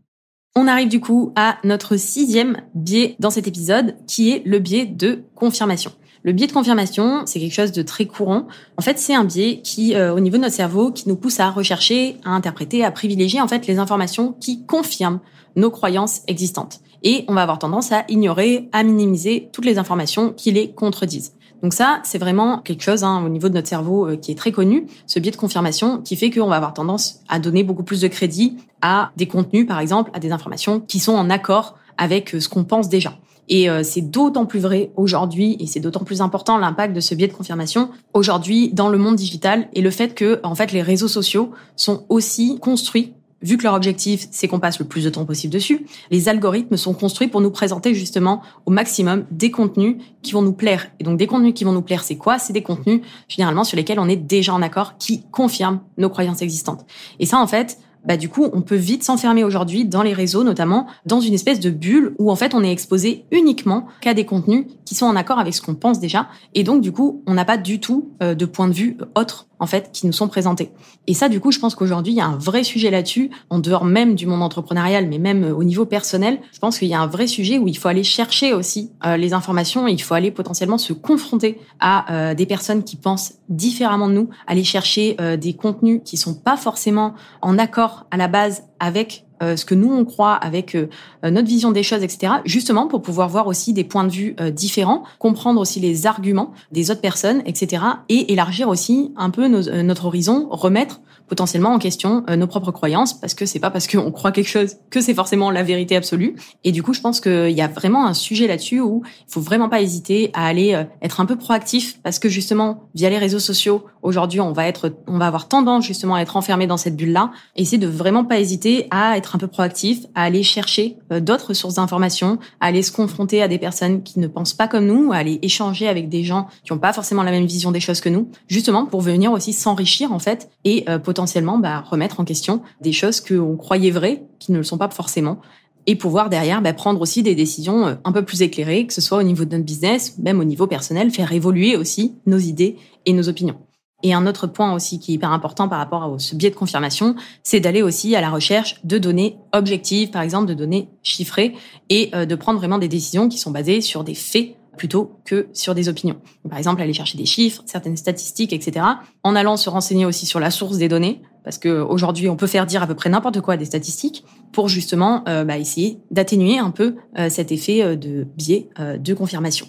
On 0.58 0.68
arrive 0.68 0.88
du 0.88 1.00
coup 1.00 1.32
à 1.36 1.58
notre 1.64 1.98
sixième 1.98 2.62
biais 2.74 3.14
dans 3.20 3.28
cet 3.28 3.46
épisode, 3.46 3.94
qui 4.06 4.30
est 4.30 4.42
le 4.46 4.58
biais 4.58 4.86
de 4.86 5.22
confirmation. 5.34 5.92
Le 6.22 6.32
biais 6.32 6.46
de 6.46 6.52
confirmation, 6.52 7.24
c'est 7.26 7.38
quelque 7.38 7.52
chose 7.52 7.72
de 7.72 7.82
très 7.82 8.06
courant. 8.06 8.48
En 8.78 8.82
fait, 8.82 8.98
c'est 8.98 9.14
un 9.14 9.24
biais 9.24 9.60
qui, 9.62 9.94
euh, 9.94 10.14
au 10.14 10.18
niveau 10.18 10.38
de 10.38 10.42
notre 10.42 10.54
cerveau, 10.54 10.92
qui 10.92 11.10
nous 11.10 11.16
pousse 11.16 11.40
à 11.40 11.50
rechercher, 11.50 12.16
à 12.24 12.30
interpréter, 12.30 12.82
à 12.86 12.90
privilégier 12.90 13.38
en 13.42 13.48
fait 13.48 13.66
les 13.66 13.78
informations 13.78 14.32
qui 14.40 14.64
confirment 14.64 15.20
nos 15.56 15.70
croyances 15.70 16.22
existantes. 16.26 16.80
Et 17.02 17.26
on 17.28 17.34
va 17.34 17.42
avoir 17.42 17.58
tendance 17.58 17.92
à 17.92 18.06
ignorer, 18.08 18.70
à 18.72 18.82
minimiser 18.82 19.50
toutes 19.52 19.66
les 19.66 19.76
informations 19.76 20.32
qui 20.32 20.52
les 20.52 20.72
contredisent. 20.72 21.34
Donc 21.62 21.72
ça, 21.72 22.00
c'est 22.04 22.18
vraiment 22.18 22.58
quelque 22.58 22.82
chose 22.82 23.04
hein, 23.04 23.22
au 23.24 23.28
niveau 23.28 23.48
de 23.48 23.54
notre 23.54 23.68
cerveau 23.68 24.06
euh, 24.06 24.16
qui 24.16 24.32
est 24.32 24.34
très 24.34 24.52
connu, 24.52 24.86
ce 25.06 25.18
biais 25.18 25.30
de 25.30 25.36
confirmation 25.36 25.98
qui 25.98 26.16
fait 26.16 26.30
qu'on 26.30 26.48
va 26.48 26.56
avoir 26.56 26.74
tendance 26.74 27.20
à 27.28 27.38
donner 27.38 27.62
beaucoup 27.62 27.82
plus 27.82 28.00
de 28.00 28.08
crédit 28.08 28.56
à 28.82 29.10
des 29.16 29.26
contenus, 29.26 29.66
par 29.66 29.80
exemple, 29.80 30.10
à 30.14 30.20
des 30.20 30.32
informations 30.32 30.80
qui 30.80 30.98
sont 30.98 31.14
en 31.14 31.30
accord 31.30 31.76
avec 31.98 32.34
euh, 32.34 32.40
ce 32.40 32.48
qu'on 32.48 32.64
pense 32.64 32.88
déjà. 32.88 33.14
Et 33.48 33.70
euh, 33.70 33.82
c'est 33.82 34.00
d'autant 34.00 34.44
plus 34.44 34.58
vrai 34.58 34.90
aujourd'hui, 34.96 35.56
et 35.60 35.66
c'est 35.66 35.80
d'autant 35.80 36.04
plus 36.04 36.20
important 36.20 36.58
l'impact 36.58 36.94
de 36.94 37.00
ce 37.00 37.14
biais 37.14 37.28
de 37.28 37.32
confirmation 37.32 37.90
aujourd'hui 38.12 38.72
dans 38.72 38.88
le 38.88 38.98
monde 38.98 39.16
digital 39.16 39.68
et 39.72 39.82
le 39.82 39.90
fait 39.90 40.14
que 40.14 40.40
en 40.42 40.54
fait 40.54 40.72
les 40.72 40.82
réseaux 40.82 41.08
sociaux 41.08 41.52
sont 41.76 42.04
aussi 42.08 42.58
construits 42.60 43.14
vu 43.46 43.56
que 43.56 43.62
leur 43.62 43.74
objectif, 43.74 44.26
c'est 44.30 44.48
qu'on 44.48 44.58
passe 44.58 44.78
le 44.78 44.84
plus 44.84 45.04
de 45.04 45.10
temps 45.10 45.24
possible 45.24 45.52
dessus, 45.52 45.86
les 46.10 46.28
algorithmes 46.28 46.76
sont 46.76 46.94
construits 46.94 47.28
pour 47.28 47.40
nous 47.40 47.50
présenter 47.50 47.94
justement 47.94 48.42
au 48.66 48.70
maximum 48.70 49.24
des 49.30 49.50
contenus 49.50 49.96
qui 50.22 50.32
vont 50.32 50.42
nous 50.42 50.52
plaire. 50.52 50.88
Et 50.98 51.04
donc 51.04 51.16
des 51.16 51.26
contenus 51.26 51.54
qui 51.54 51.64
vont 51.64 51.72
nous 51.72 51.82
plaire, 51.82 52.02
c'est 52.02 52.16
quoi? 52.16 52.38
C'est 52.38 52.52
des 52.52 52.62
contenus 52.62 53.00
généralement 53.28 53.64
sur 53.64 53.76
lesquels 53.76 54.00
on 54.00 54.08
est 54.08 54.16
déjà 54.16 54.52
en 54.52 54.62
accord, 54.62 54.98
qui 54.98 55.22
confirment 55.30 55.80
nos 55.96 56.10
croyances 56.10 56.42
existantes. 56.42 56.84
Et 57.20 57.26
ça, 57.26 57.38
en 57.38 57.46
fait, 57.46 57.78
bah 58.06 58.16
du 58.16 58.28
coup, 58.28 58.48
on 58.52 58.62
peut 58.62 58.76
vite 58.76 59.02
s'enfermer 59.02 59.42
aujourd'hui 59.42 59.84
dans 59.84 60.02
les 60.02 60.12
réseaux, 60.12 60.44
notamment 60.44 60.86
dans 61.06 61.20
une 61.20 61.34
espèce 61.34 61.58
de 61.60 61.70
bulle 61.70 62.14
où 62.18 62.30
en 62.30 62.36
fait 62.36 62.54
on 62.54 62.62
est 62.62 62.70
exposé 62.70 63.24
uniquement 63.32 63.86
qu'à 64.00 64.14
des 64.14 64.24
contenus 64.24 64.66
qui 64.86 64.94
sont 64.94 65.04
en 65.04 65.16
accord 65.16 65.38
avec 65.38 65.52
ce 65.52 65.60
qu'on 65.60 65.74
pense 65.74 66.00
déjà, 66.00 66.28
et 66.54 66.64
donc 66.64 66.80
du 66.80 66.92
coup, 66.92 67.22
on 67.26 67.34
n'a 67.34 67.44
pas 67.44 67.58
du 67.58 67.80
tout 67.80 68.12
euh, 68.22 68.34
de 68.34 68.46
point 68.46 68.68
de 68.68 68.72
vue 68.72 68.96
autre 69.14 69.48
en 69.58 69.66
fait 69.66 69.90
qui 69.92 70.06
nous 70.06 70.12
sont 70.12 70.28
présentés. 70.28 70.70
Et 71.06 71.14
ça, 71.14 71.28
du 71.28 71.40
coup, 71.40 71.50
je 71.50 71.58
pense 71.58 71.74
qu'aujourd'hui 71.74 72.12
il 72.12 72.16
y 72.16 72.20
a 72.20 72.26
un 72.26 72.36
vrai 72.36 72.62
sujet 72.62 72.90
là-dessus, 72.90 73.30
en 73.50 73.58
dehors 73.58 73.84
même 73.84 74.14
du 74.14 74.26
monde 74.26 74.42
entrepreneurial, 74.42 75.08
mais 75.08 75.18
même 75.18 75.44
euh, 75.44 75.54
au 75.54 75.64
niveau 75.64 75.84
personnel. 75.84 76.38
Je 76.52 76.58
pense 76.58 76.78
qu'il 76.78 76.88
y 76.88 76.94
a 76.94 77.00
un 77.00 77.06
vrai 77.06 77.26
sujet 77.26 77.58
où 77.58 77.68
il 77.68 77.76
faut 77.76 77.88
aller 77.88 78.04
chercher 78.04 78.54
aussi 78.54 78.92
euh, 79.04 79.16
les 79.16 79.34
informations, 79.34 79.88
et 79.88 79.92
il 79.92 80.00
faut 80.00 80.14
aller 80.14 80.30
potentiellement 80.30 80.78
se 80.78 80.92
confronter 80.94 81.60
à 81.80 82.34
des 82.34 82.46
personnes 82.46 82.84
qui 82.84 82.96
pensent 82.96 83.34
différemment 83.48 84.08
de 84.08 84.14
nous, 84.14 84.28
aller 84.46 84.64
chercher 84.64 85.16
des 85.38 85.54
contenus 85.54 86.00
qui 86.04 86.16
sont 86.16 86.34
pas 86.34 86.56
forcément 86.56 87.14
en 87.42 87.58
accord 87.58 88.06
à 88.10 88.16
la 88.16 88.28
base 88.28 88.62
avec 88.80 89.25
euh, 89.42 89.56
ce 89.56 89.64
que 89.64 89.74
nous 89.74 89.92
on 89.92 90.04
croit, 90.04 90.34
avec 90.34 90.74
euh, 90.74 90.88
notre 91.22 91.46
vision 91.46 91.70
des 91.70 91.82
choses, 91.82 92.02
etc. 92.02 92.34
Justement 92.44 92.86
pour 92.86 93.02
pouvoir 93.02 93.28
voir 93.28 93.46
aussi 93.46 93.72
des 93.72 93.84
points 93.84 94.04
de 94.04 94.12
vue 94.12 94.36
euh, 94.40 94.50
différents, 94.50 95.04
comprendre 95.18 95.60
aussi 95.60 95.78
les 95.80 96.06
arguments 96.06 96.52
des 96.72 96.90
autres 96.90 97.00
personnes, 97.00 97.42
etc. 97.44 97.82
Et 98.08 98.32
élargir 98.32 98.68
aussi 98.68 99.12
un 99.16 99.30
peu 99.30 99.46
notre 99.46 100.06
horizon, 100.06 100.48
remettre 100.50 101.00
potentiellement 101.28 101.72
en 101.72 101.78
question 101.78 102.24
euh, 102.28 102.36
nos 102.36 102.46
propres 102.46 102.72
croyances 102.72 103.14
parce 103.14 103.34
que 103.34 103.46
c'est 103.46 103.58
pas 103.58 103.70
parce 103.70 103.86
qu'on 103.86 104.10
croit 104.10 104.32
quelque 104.32 104.48
chose 104.48 104.76
que 104.90 105.00
c'est 105.00 105.14
forcément 105.14 105.50
la 105.50 105.62
vérité 105.62 105.96
absolue. 105.96 106.36
Et 106.64 106.72
du 106.72 106.82
coup, 106.82 106.94
je 106.94 107.00
pense 107.00 107.20
qu'il 107.20 107.50
y 107.50 107.60
a 107.60 107.68
vraiment 107.68 108.06
un 108.06 108.14
sujet 108.14 108.46
là-dessus 108.46 108.80
où 108.80 109.02
il 109.04 109.32
faut 109.32 109.40
vraiment 109.40 109.68
pas 109.68 109.80
hésiter 109.80 110.30
à 110.34 110.46
aller 110.46 110.74
euh, 110.74 110.84
être 111.02 111.20
un 111.20 111.26
peu 111.26 111.36
proactif 111.36 112.00
parce 112.02 112.18
que 112.18 112.28
justement, 112.28 112.88
via 112.94 113.10
les 113.10 113.18
réseaux 113.18 113.38
sociaux, 113.38 113.84
aujourd'hui, 114.02 114.40
on 114.40 114.52
va 114.52 114.66
être, 114.66 114.94
on 115.06 115.18
va 115.18 115.26
avoir 115.26 115.48
tendance 115.48 115.84
justement 115.84 116.14
à 116.14 116.20
être 116.20 116.36
enfermé 116.36 116.66
dans 116.66 116.76
cette 116.76 116.96
bulle-là. 116.96 117.30
Et 117.56 117.66
de 117.76 117.86
vraiment 117.86 118.24
pas 118.24 118.38
hésiter 118.38 118.86
à 118.90 119.18
être 119.18 119.34
un 119.34 119.38
peu 119.38 119.48
proactif, 119.48 120.06
à 120.14 120.22
aller 120.22 120.42
chercher 120.42 120.96
euh, 121.12 121.20
d'autres 121.20 121.52
sources 121.52 121.74
d'informations, 121.74 122.38
à 122.60 122.66
aller 122.66 122.82
se 122.82 122.90
confronter 122.90 123.42
à 123.42 123.48
des 123.48 123.58
personnes 123.58 124.02
qui 124.02 124.18
ne 124.18 124.28
pensent 124.28 124.54
pas 124.54 124.66
comme 124.66 124.86
nous, 124.86 125.12
à 125.12 125.16
aller 125.16 125.38
échanger 125.42 125.88
avec 125.88 126.08
des 126.08 126.24
gens 126.24 126.46
qui 126.64 126.72
n'ont 126.72 126.78
pas 126.78 126.94
forcément 126.94 127.22
la 127.22 127.32
même 127.32 127.44
vision 127.44 127.72
des 127.72 127.80
choses 127.80 128.00
que 128.00 128.08
nous, 128.08 128.30
justement 128.48 128.86
pour 128.86 129.02
venir 129.02 129.32
aussi 129.32 129.52
s'enrichir 129.52 130.12
en 130.12 130.18
fait 130.18 130.48
et 130.64 130.86
potentiellement 131.02 131.15
bah, 131.58 131.84
remettre 131.88 132.20
en 132.20 132.24
question 132.24 132.62
des 132.80 132.92
choses 132.92 133.20
qu'on 133.20 133.56
croyait 133.56 133.90
vraies, 133.90 134.24
qui 134.38 134.52
ne 134.52 134.58
le 134.58 134.64
sont 134.64 134.78
pas 134.78 134.90
forcément, 134.90 135.38
et 135.86 135.96
pouvoir 135.96 136.28
derrière 136.28 136.62
bah, 136.62 136.72
prendre 136.72 137.00
aussi 137.00 137.22
des 137.22 137.34
décisions 137.34 137.86
euh, 137.86 137.94
un 138.04 138.12
peu 138.12 138.24
plus 138.24 138.42
éclairées, 138.42 138.86
que 138.86 138.92
ce 138.92 139.00
soit 139.00 139.18
au 139.18 139.22
niveau 139.22 139.44
de 139.44 139.50
notre 139.52 139.64
business, 139.64 140.18
même 140.18 140.40
au 140.40 140.44
niveau 140.44 140.66
personnel, 140.66 141.10
faire 141.10 141.32
évoluer 141.32 141.76
aussi 141.76 142.14
nos 142.26 142.38
idées 142.38 142.76
et 143.04 143.12
nos 143.12 143.28
opinions. 143.28 143.56
Et 144.02 144.12
un 144.12 144.26
autre 144.26 144.46
point 144.46 144.74
aussi 144.74 144.98
qui 144.98 145.12
est 145.12 145.14
hyper 145.14 145.32
important 145.32 145.68
par 145.68 145.78
rapport 145.78 146.02
à 146.04 146.18
ce 146.18 146.34
biais 146.34 146.50
de 146.50 146.54
confirmation, 146.54 147.16
c'est 147.42 147.60
d'aller 147.60 147.82
aussi 147.82 148.14
à 148.14 148.20
la 148.20 148.30
recherche 148.30 148.80
de 148.84 148.98
données 148.98 149.38
objectives, 149.52 150.10
par 150.10 150.22
exemple 150.22 150.46
de 150.46 150.54
données 150.54 150.88
chiffrées, 151.02 151.54
et 151.88 152.10
euh, 152.14 152.26
de 152.26 152.34
prendre 152.34 152.58
vraiment 152.58 152.78
des 152.78 152.88
décisions 152.88 153.28
qui 153.28 153.38
sont 153.38 153.50
basées 153.50 153.80
sur 153.80 154.04
des 154.04 154.14
faits 154.14 154.54
plutôt 154.76 155.18
que 155.24 155.48
sur 155.52 155.74
des 155.74 155.88
opinions. 155.88 156.16
Par 156.48 156.58
exemple, 156.58 156.82
aller 156.82 156.92
chercher 156.92 157.18
des 157.18 157.26
chiffres, 157.26 157.62
certaines 157.66 157.96
statistiques, 157.96 158.52
etc. 158.52 158.86
En 159.22 159.34
allant 159.34 159.56
se 159.56 159.70
renseigner 159.70 160.06
aussi 160.06 160.26
sur 160.26 160.40
la 160.40 160.50
source 160.50 160.76
des 160.78 160.88
données, 160.88 161.22
parce 161.46 161.58
que 161.58 161.80
aujourd'hui, 161.80 162.28
on 162.28 162.34
peut 162.34 162.48
faire 162.48 162.66
dire 162.66 162.82
à 162.82 162.88
peu 162.88 162.96
près 162.96 163.08
n'importe 163.08 163.40
quoi 163.40 163.54
à 163.54 163.56
des 163.56 163.64
statistiques 163.64 164.24
pour 164.52 164.68
justement 164.68 165.22
euh, 165.28 165.44
bah, 165.44 165.58
essayer 165.58 166.00
d'atténuer 166.10 166.58
un 166.58 166.72
peu 166.72 166.96
euh, 167.18 167.28
cet 167.28 167.52
effet 167.52 167.82
euh, 167.82 167.94
de 167.94 168.26
biais 168.36 168.68
de 168.78 169.14
confirmation. 169.14 169.68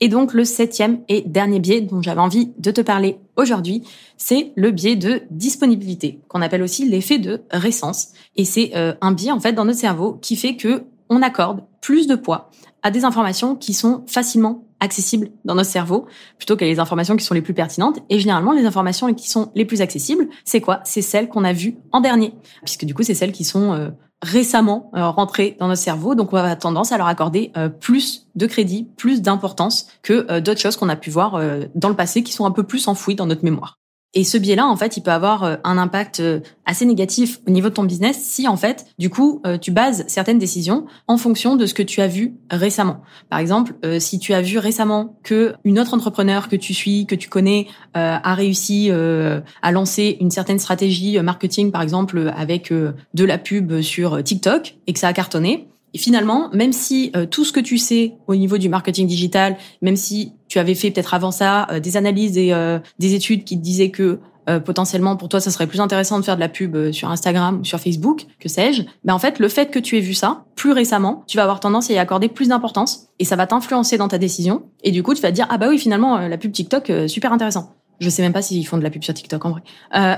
Et 0.00 0.08
donc 0.08 0.32
le 0.32 0.44
septième 0.44 1.00
et 1.08 1.22
dernier 1.22 1.58
biais 1.58 1.80
dont 1.80 2.02
j'avais 2.02 2.20
envie 2.20 2.52
de 2.56 2.70
te 2.70 2.80
parler 2.80 3.18
aujourd'hui, 3.34 3.82
c'est 4.16 4.52
le 4.54 4.70
biais 4.70 4.94
de 4.94 5.22
disponibilité, 5.30 6.20
qu'on 6.28 6.40
appelle 6.40 6.62
aussi 6.62 6.88
l'effet 6.88 7.18
de 7.18 7.42
récence. 7.50 8.10
Et 8.36 8.44
c'est 8.44 8.72
un 8.74 9.10
biais 9.10 9.32
en 9.32 9.40
fait 9.40 9.54
dans 9.54 9.64
notre 9.64 9.80
cerveau 9.80 10.12
qui 10.22 10.36
fait 10.36 10.54
que 10.54 10.84
on 11.10 11.20
accorde 11.20 11.64
plus 11.80 12.06
de 12.06 12.14
poids 12.14 12.50
à 12.82 12.90
des 12.90 13.04
informations 13.04 13.56
qui 13.56 13.74
sont 13.74 14.04
facilement 14.06 14.64
accessibles 14.80 15.30
dans 15.44 15.54
notre 15.54 15.70
cerveau 15.70 16.06
plutôt 16.36 16.56
qu'à 16.56 16.66
les 16.66 16.78
informations 16.78 17.16
qui 17.16 17.24
sont 17.24 17.34
les 17.34 17.42
plus 17.42 17.54
pertinentes. 17.54 17.98
Et 18.10 18.18
généralement, 18.18 18.52
les 18.52 18.64
informations 18.64 19.12
qui 19.14 19.28
sont 19.28 19.50
les 19.54 19.64
plus 19.64 19.80
accessibles, 19.80 20.28
c'est 20.44 20.60
quoi? 20.60 20.80
C'est 20.84 21.02
celles 21.02 21.28
qu'on 21.28 21.44
a 21.44 21.52
vues 21.52 21.76
en 21.92 22.00
dernier, 22.00 22.34
puisque 22.64 22.84
du 22.84 22.94
coup, 22.94 23.02
c'est 23.02 23.14
celles 23.14 23.32
qui 23.32 23.44
sont 23.44 23.72
euh, 23.72 23.90
récemment 24.22 24.90
euh, 24.94 25.08
rentrées 25.08 25.56
dans 25.58 25.68
notre 25.68 25.80
cerveau. 25.80 26.14
Donc, 26.14 26.32
on 26.32 26.36
avoir 26.36 26.56
tendance 26.58 26.92
à 26.92 26.98
leur 26.98 27.08
accorder 27.08 27.52
euh, 27.56 27.68
plus 27.68 28.28
de 28.36 28.46
crédit, 28.46 28.88
plus 28.96 29.22
d'importance 29.22 29.88
que 30.02 30.38
d'autres 30.38 30.60
choses 30.60 30.76
qu'on 30.76 30.88
a 30.88 30.96
pu 30.96 31.10
voir 31.10 31.40
dans 31.74 31.88
le 31.88 31.96
passé 31.96 32.22
qui 32.22 32.32
sont 32.32 32.46
un 32.46 32.52
peu 32.52 32.62
plus 32.62 32.86
enfouies 32.86 33.16
dans 33.16 33.26
notre 33.26 33.44
mémoire. 33.44 33.78
Et 34.14 34.24
ce 34.24 34.38
biais-là, 34.38 34.66
en 34.66 34.76
fait, 34.76 34.96
il 34.96 35.02
peut 35.02 35.10
avoir 35.10 35.44
euh, 35.44 35.56
un 35.64 35.76
impact 35.76 36.20
euh, 36.20 36.40
assez 36.64 36.86
négatif 36.86 37.40
au 37.46 37.50
niveau 37.50 37.68
de 37.68 37.74
ton 37.74 37.84
business 37.84 38.18
si, 38.22 38.48
en 38.48 38.56
fait, 38.56 38.86
du 38.98 39.10
coup, 39.10 39.42
euh, 39.46 39.58
tu 39.58 39.70
bases 39.70 40.04
certaines 40.08 40.38
décisions 40.38 40.86
en 41.08 41.18
fonction 41.18 41.56
de 41.56 41.66
ce 41.66 41.74
que 41.74 41.82
tu 41.82 42.00
as 42.00 42.06
vu 42.06 42.34
récemment. 42.50 43.02
Par 43.28 43.38
exemple, 43.38 43.74
si 43.98 44.18
tu 44.18 44.32
as 44.32 44.40
vu 44.40 44.58
récemment 44.58 45.18
que 45.22 45.54
une 45.64 45.78
autre 45.78 45.92
entrepreneur 45.94 46.48
que 46.48 46.56
tu 46.56 46.72
suis, 46.72 47.06
que 47.06 47.14
tu 47.14 47.28
connais, 47.28 47.66
a 47.94 48.34
réussi 48.34 48.90
à 48.90 49.72
lancer 49.72 50.16
une 50.20 50.30
certaine 50.30 50.58
stratégie 50.58 51.18
marketing, 51.20 51.70
par 51.70 51.82
exemple, 51.82 52.32
avec 52.36 52.72
de 52.72 53.24
la 53.24 53.38
pub 53.38 53.80
sur 53.80 54.22
TikTok 54.22 54.76
et 54.86 54.92
que 54.92 54.98
ça 54.98 55.08
a 55.08 55.12
cartonné, 55.12 55.68
et 55.94 55.98
finalement, 55.98 56.50
même 56.52 56.72
si 56.72 57.12
tout 57.30 57.44
ce 57.44 57.52
que 57.52 57.60
tu 57.60 57.78
sais 57.78 58.14
au 58.26 58.36
niveau 58.36 58.58
du 58.58 58.68
marketing 58.68 59.06
digital, 59.06 59.56
même 59.82 59.96
si 59.96 60.32
tu 60.48 60.58
avais 60.58 60.74
fait 60.74 60.90
peut-être 60.90 61.14
avant 61.14 61.30
ça 61.30 61.66
euh, 61.70 61.80
des 61.80 61.96
analyses 61.96 62.36
et 62.38 62.52
euh, 62.52 62.78
des 62.98 63.14
études 63.14 63.44
qui 63.44 63.56
te 63.58 63.62
disaient 63.62 63.90
que 63.90 64.20
potentiellement 64.64 65.14
pour 65.14 65.28
toi 65.28 65.40
ça 65.40 65.50
serait 65.50 65.66
plus 65.66 65.78
intéressant 65.78 66.18
de 66.18 66.24
faire 66.24 66.36
de 66.36 66.40
la 66.40 66.48
pub 66.48 66.90
sur 66.90 67.10
Instagram 67.10 67.60
ou 67.60 67.64
sur 67.66 67.78
Facebook, 67.80 68.24
que 68.40 68.48
sais-je, 68.48 68.80
mais 69.04 69.12
en 69.12 69.18
fait 69.18 69.40
le 69.40 69.48
fait 69.50 69.70
que 69.70 69.78
tu 69.78 69.98
aies 69.98 70.00
vu 70.00 70.14
ça 70.14 70.46
plus 70.56 70.72
récemment, 70.72 71.22
tu 71.26 71.36
vas 71.36 71.42
avoir 71.42 71.60
tendance 71.60 71.90
à 71.90 71.92
y 71.92 71.98
accorder 71.98 72.28
plus 72.28 72.48
d'importance 72.48 73.08
et 73.18 73.26
ça 73.26 73.36
va 73.36 73.46
t'influencer 73.46 73.98
dans 73.98 74.08
ta 74.08 74.16
décision 74.16 74.62
et 74.82 74.90
du 74.90 75.02
coup 75.02 75.12
tu 75.12 75.20
vas 75.20 75.32
dire 75.32 75.46
ah 75.50 75.58
bah 75.58 75.66
oui 75.68 75.78
finalement 75.78 76.16
la 76.16 76.38
pub 76.38 76.50
TikTok 76.50 76.90
super 77.08 77.30
intéressant. 77.34 77.74
Je 78.00 78.08
sais 78.08 78.22
même 78.22 78.32
pas 78.32 78.40
s'ils 78.40 78.66
font 78.66 78.78
de 78.78 78.82
la 78.82 78.88
pub 78.88 79.04
sur 79.04 79.12
TikTok 79.12 79.44
en 79.44 79.50
vrai. 79.50 79.62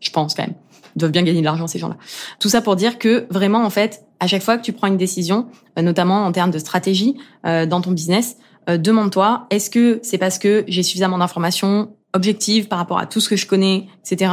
je 0.00 0.10
pense 0.10 0.34
quand 0.34 0.42
même. 0.42 0.56
Ils 0.94 0.98
doivent 0.98 1.12
bien 1.12 1.22
gagner 1.22 1.40
de 1.40 1.44
l'argent 1.44 1.66
ces 1.66 1.78
gens-là. 1.78 1.96
Tout 2.40 2.50
ça 2.50 2.60
pour 2.60 2.76
dire 2.76 2.98
que 2.98 3.26
vraiment 3.30 3.64
en 3.64 3.70
fait 3.70 4.04
à 4.20 4.26
chaque 4.26 4.42
fois 4.42 4.56
que 4.56 4.62
tu 4.62 4.72
prends 4.72 4.86
une 4.86 4.96
décision, 4.96 5.46
euh, 5.78 5.82
notamment 5.82 6.24
en 6.24 6.32
termes 6.32 6.50
de 6.50 6.58
stratégie 6.58 7.16
euh, 7.46 7.66
dans 7.66 7.80
ton 7.80 7.90
business, 7.90 8.36
euh, 8.68 8.78
demande-toi 8.78 9.46
est-ce 9.50 9.70
que 9.70 10.00
c'est 10.02 10.18
parce 10.18 10.38
que 10.38 10.64
j'ai 10.68 10.82
suffisamment 10.82 11.18
d'informations 11.18 11.96
objectives 12.12 12.68
par 12.68 12.78
rapport 12.78 12.98
à 12.98 13.06
tout 13.06 13.20
ce 13.20 13.28
que 13.28 13.36
je 13.36 13.46
connais, 13.46 13.88
etc., 14.04 14.30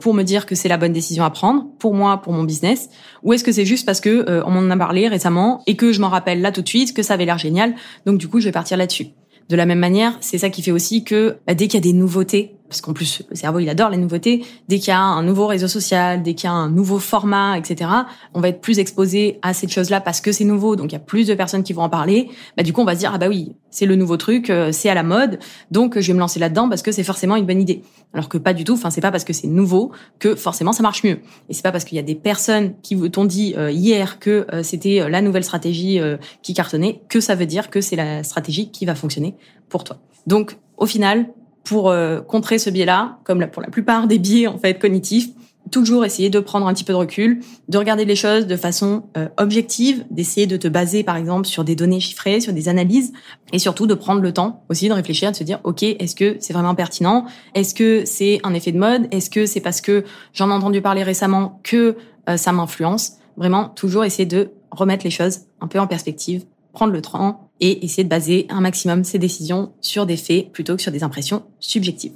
pour 0.00 0.12
me 0.12 0.22
dire 0.22 0.44
que 0.44 0.54
c'est 0.54 0.68
la 0.68 0.76
bonne 0.76 0.92
décision 0.92 1.24
à 1.24 1.30
prendre 1.30 1.64
pour 1.78 1.94
moi, 1.94 2.18
pour 2.18 2.34
mon 2.34 2.42
business, 2.42 2.90
ou 3.22 3.32
est-ce 3.32 3.42
que 3.42 3.52
c'est 3.52 3.64
juste 3.64 3.86
parce 3.86 4.00
que 4.00 4.42
on 4.44 4.50
m'en 4.50 4.70
a 4.70 4.76
parlé 4.76 5.08
récemment 5.08 5.62
et 5.66 5.74
que 5.74 5.92
je 5.92 6.00
m'en 6.02 6.10
rappelle 6.10 6.42
là 6.42 6.52
tout 6.52 6.60
de 6.60 6.68
suite 6.68 6.92
que 6.92 7.02
ça 7.02 7.14
avait 7.14 7.24
l'air 7.24 7.38
génial, 7.38 7.74
donc 8.04 8.18
du 8.18 8.28
coup 8.28 8.38
je 8.38 8.44
vais 8.44 8.52
partir 8.52 8.76
là-dessus. 8.76 9.14
De 9.48 9.56
la 9.56 9.66
même 9.66 9.78
manière, 9.78 10.16
c'est 10.20 10.38
ça 10.38 10.50
qui 10.50 10.62
fait 10.62 10.70
aussi 10.70 11.04
que 11.04 11.36
bah, 11.46 11.54
dès 11.54 11.68
qu'il 11.68 11.74
y 11.74 11.82
a 11.82 11.90
des 11.90 11.92
nouveautés, 11.92 12.56
parce 12.72 12.80
qu'en 12.80 12.94
plus 12.94 13.22
le 13.28 13.36
cerveau 13.36 13.58
il 13.58 13.68
adore 13.68 13.90
les 13.90 13.98
nouveautés, 13.98 14.46
dès 14.68 14.78
qu'il 14.78 14.88
y 14.88 14.92
a 14.92 14.98
un 14.98 15.22
nouveau 15.22 15.46
réseau 15.46 15.68
social, 15.68 16.22
dès 16.22 16.32
qu'il 16.32 16.48
y 16.48 16.50
a 16.50 16.54
un 16.54 16.70
nouveau 16.70 16.98
format, 16.98 17.58
etc., 17.58 17.90
on 18.32 18.40
va 18.40 18.48
être 18.48 18.62
plus 18.62 18.78
exposé 18.78 19.38
à 19.42 19.52
cette 19.52 19.70
chose-là 19.70 20.00
parce 20.00 20.22
que 20.22 20.32
c'est 20.32 20.44
nouveau, 20.44 20.74
donc 20.74 20.90
il 20.90 20.94
y 20.94 20.96
a 20.96 21.00
plus 21.00 21.26
de 21.26 21.34
personnes 21.34 21.64
qui 21.64 21.74
vont 21.74 21.82
en 21.82 21.90
parler. 21.90 22.30
Bah 22.56 22.62
du 22.62 22.72
coup 22.72 22.80
on 22.80 22.86
va 22.86 22.94
se 22.94 23.00
dire 23.00 23.10
ah 23.14 23.18
bah 23.18 23.28
oui 23.28 23.52
c'est 23.68 23.84
le 23.84 23.94
nouveau 23.94 24.16
truc, 24.16 24.48
euh, 24.48 24.72
c'est 24.72 24.88
à 24.88 24.94
la 24.94 25.02
mode, 25.02 25.38
donc 25.70 25.98
je 25.98 26.06
vais 26.06 26.14
me 26.14 26.18
lancer 26.18 26.40
là-dedans 26.40 26.70
parce 26.70 26.80
que 26.80 26.92
c'est 26.92 27.04
forcément 27.04 27.36
une 27.36 27.44
bonne 27.44 27.60
idée. 27.60 27.82
Alors 28.14 28.30
que 28.30 28.38
pas 28.38 28.54
du 28.54 28.64
tout. 28.64 28.72
Enfin 28.72 28.88
c'est 28.88 29.02
pas 29.02 29.10
parce 29.10 29.24
que 29.24 29.34
c'est 29.34 29.48
nouveau 29.48 29.92
que 30.18 30.34
forcément 30.34 30.72
ça 30.72 30.82
marche 30.82 31.04
mieux. 31.04 31.20
Et 31.50 31.54
c'est 31.54 31.62
pas 31.62 31.72
parce 31.72 31.84
qu'il 31.84 31.96
y 31.96 31.98
a 31.98 32.04
des 32.04 32.14
personnes 32.14 32.74
qui 32.82 32.98
t'ont 33.10 33.26
dit 33.26 33.54
euh, 33.58 33.70
hier 33.70 34.18
que 34.18 34.46
euh, 34.50 34.62
c'était 34.62 35.06
la 35.10 35.20
nouvelle 35.20 35.44
stratégie 35.44 36.00
qui 36.42 36.54
cartonnait 36.54 37.02
que 37.10 37.20
ça 37.20 37.34
veut 37.34 37.46
dire 37.46 37.68
que 37.68 37.82
c'est 37.82 37.96
la 37.96 38.24
stratégie 38.24 38.70
qui 38.70 38.86
va 38.86 38.94
fonctionner 38.94 39.34
pour 39.68 39.84
toi. 39.84 39.98
Donc 40.26 40.56
au 40.78 40.86
final 40.86 41.26
pour 41.64 41.90
euh, 41.90 42.20
contrer 42.20 42.58
ce 42.58 42.70
biais-là, 42.70 43.18
comme 43.24 43.46
pour 43.48 43.62
la 43.62 43.68
plupart 43.68 44.06
des 44.06 44.18
biais 44.18 44.46
en 44.46 44.58
fait 44.58 44.78
cognitifs, 44.78 45.28
toujours 45.70 46.04
essayer 46.04 46.28
de 46.28 46.40
prendre 46.40 46.66
un 46.66 46.74
petit 46.74 46.84
peu 46.84 46.92
de 46.92 46.98
recul, 46.98 47.40
de 47.68 47.78
regarder 47.78 48.04
les 48.04 48.16
choses 48.16 48.46
de 48.46 48.56
façon 48.56 49.04
euh, 49.16 49.28
objective, 49.38 50.04
d'essayer 50.10 50.46
de 50.46 50.56
te 50.56 50.68
baser 50.68 51.04
par 51.04 51.16
exemple 51.16 51.46
sur 51.46 51.64
des 51.64 51.76
données 51.76 52.00
chiffrées, 52.00 52.40
sur 52.40 52.52
des 52.52 52.68
analyses, 52.68 53.12
et 53.52 53.58
surtout 53.58 53.86
de 53.86 53.94
prendre 53.94 54.20
le 54.20 54.32
temps 54.32 54.64
aussi 54.68 54.88
de 54.88 54.92
réfléchir, 54.92 55.30
de 55.30 55.36
se 55.36 55.44
dire 55.44 55.60
ok, 55.64 55.82
est-ce 55.82 56.14
que 56.14 56.36
c'est 56.40 56.52
vraiment 56.52 56.74
pertinent? 56.74 57.26
Est-ce 57.54 57.74
que 57.74 58.04
c'est 58.04 58.40
un 58.42 58.54
effet 58.54 58.72
de 58.72 58.78
mode? 58.78 59.06
Est-ce 59.10 59.30
que 59.30 59.46
c'est 59.46 59.60
parce 59.60 59.80
que 59.80 60.04
j'en 60.32 60.50
ai 60.50 60.52
entendu 60.52 60.82
parler 60.82 61.02
récemment 61.02 61.60
que 61.62 61.96
euh, 62.28 62.36
ça 62.36 62.52
m'influence? 62.52 63.14
Vraiment, 63.36 63.68
toujours 63.68 64.04
essayer 64.04 64.26
de 64.26 64.50
remettre 64.70 65.04
les 65.04 65.10
choses 65.10 65.40
un 65.60 65.68
peu 65.68 65.78
en 65.78 65.86
perspective 65.86 66.44
prendre 66.72 66.92
le 66.92 67.02
temps 67.02 67.50
et 67.60 67.84
essayer 67.84 68.04
de 68.04 68.08
baser 68.08 68.46
un 68.50 68.60
maximum 68.60 69.04
ses 69.04 69.18
décisions 69.18 69.72
sur 69.80 70.06
des 70.06 70.16
faits 70.16 70.50
plutôt 70.52 70.76
que 70.76 70.82
sur 70.82 70.92
des 70.92 71.02
impressions 71.02 71.44
subjectives. 71.60 72.12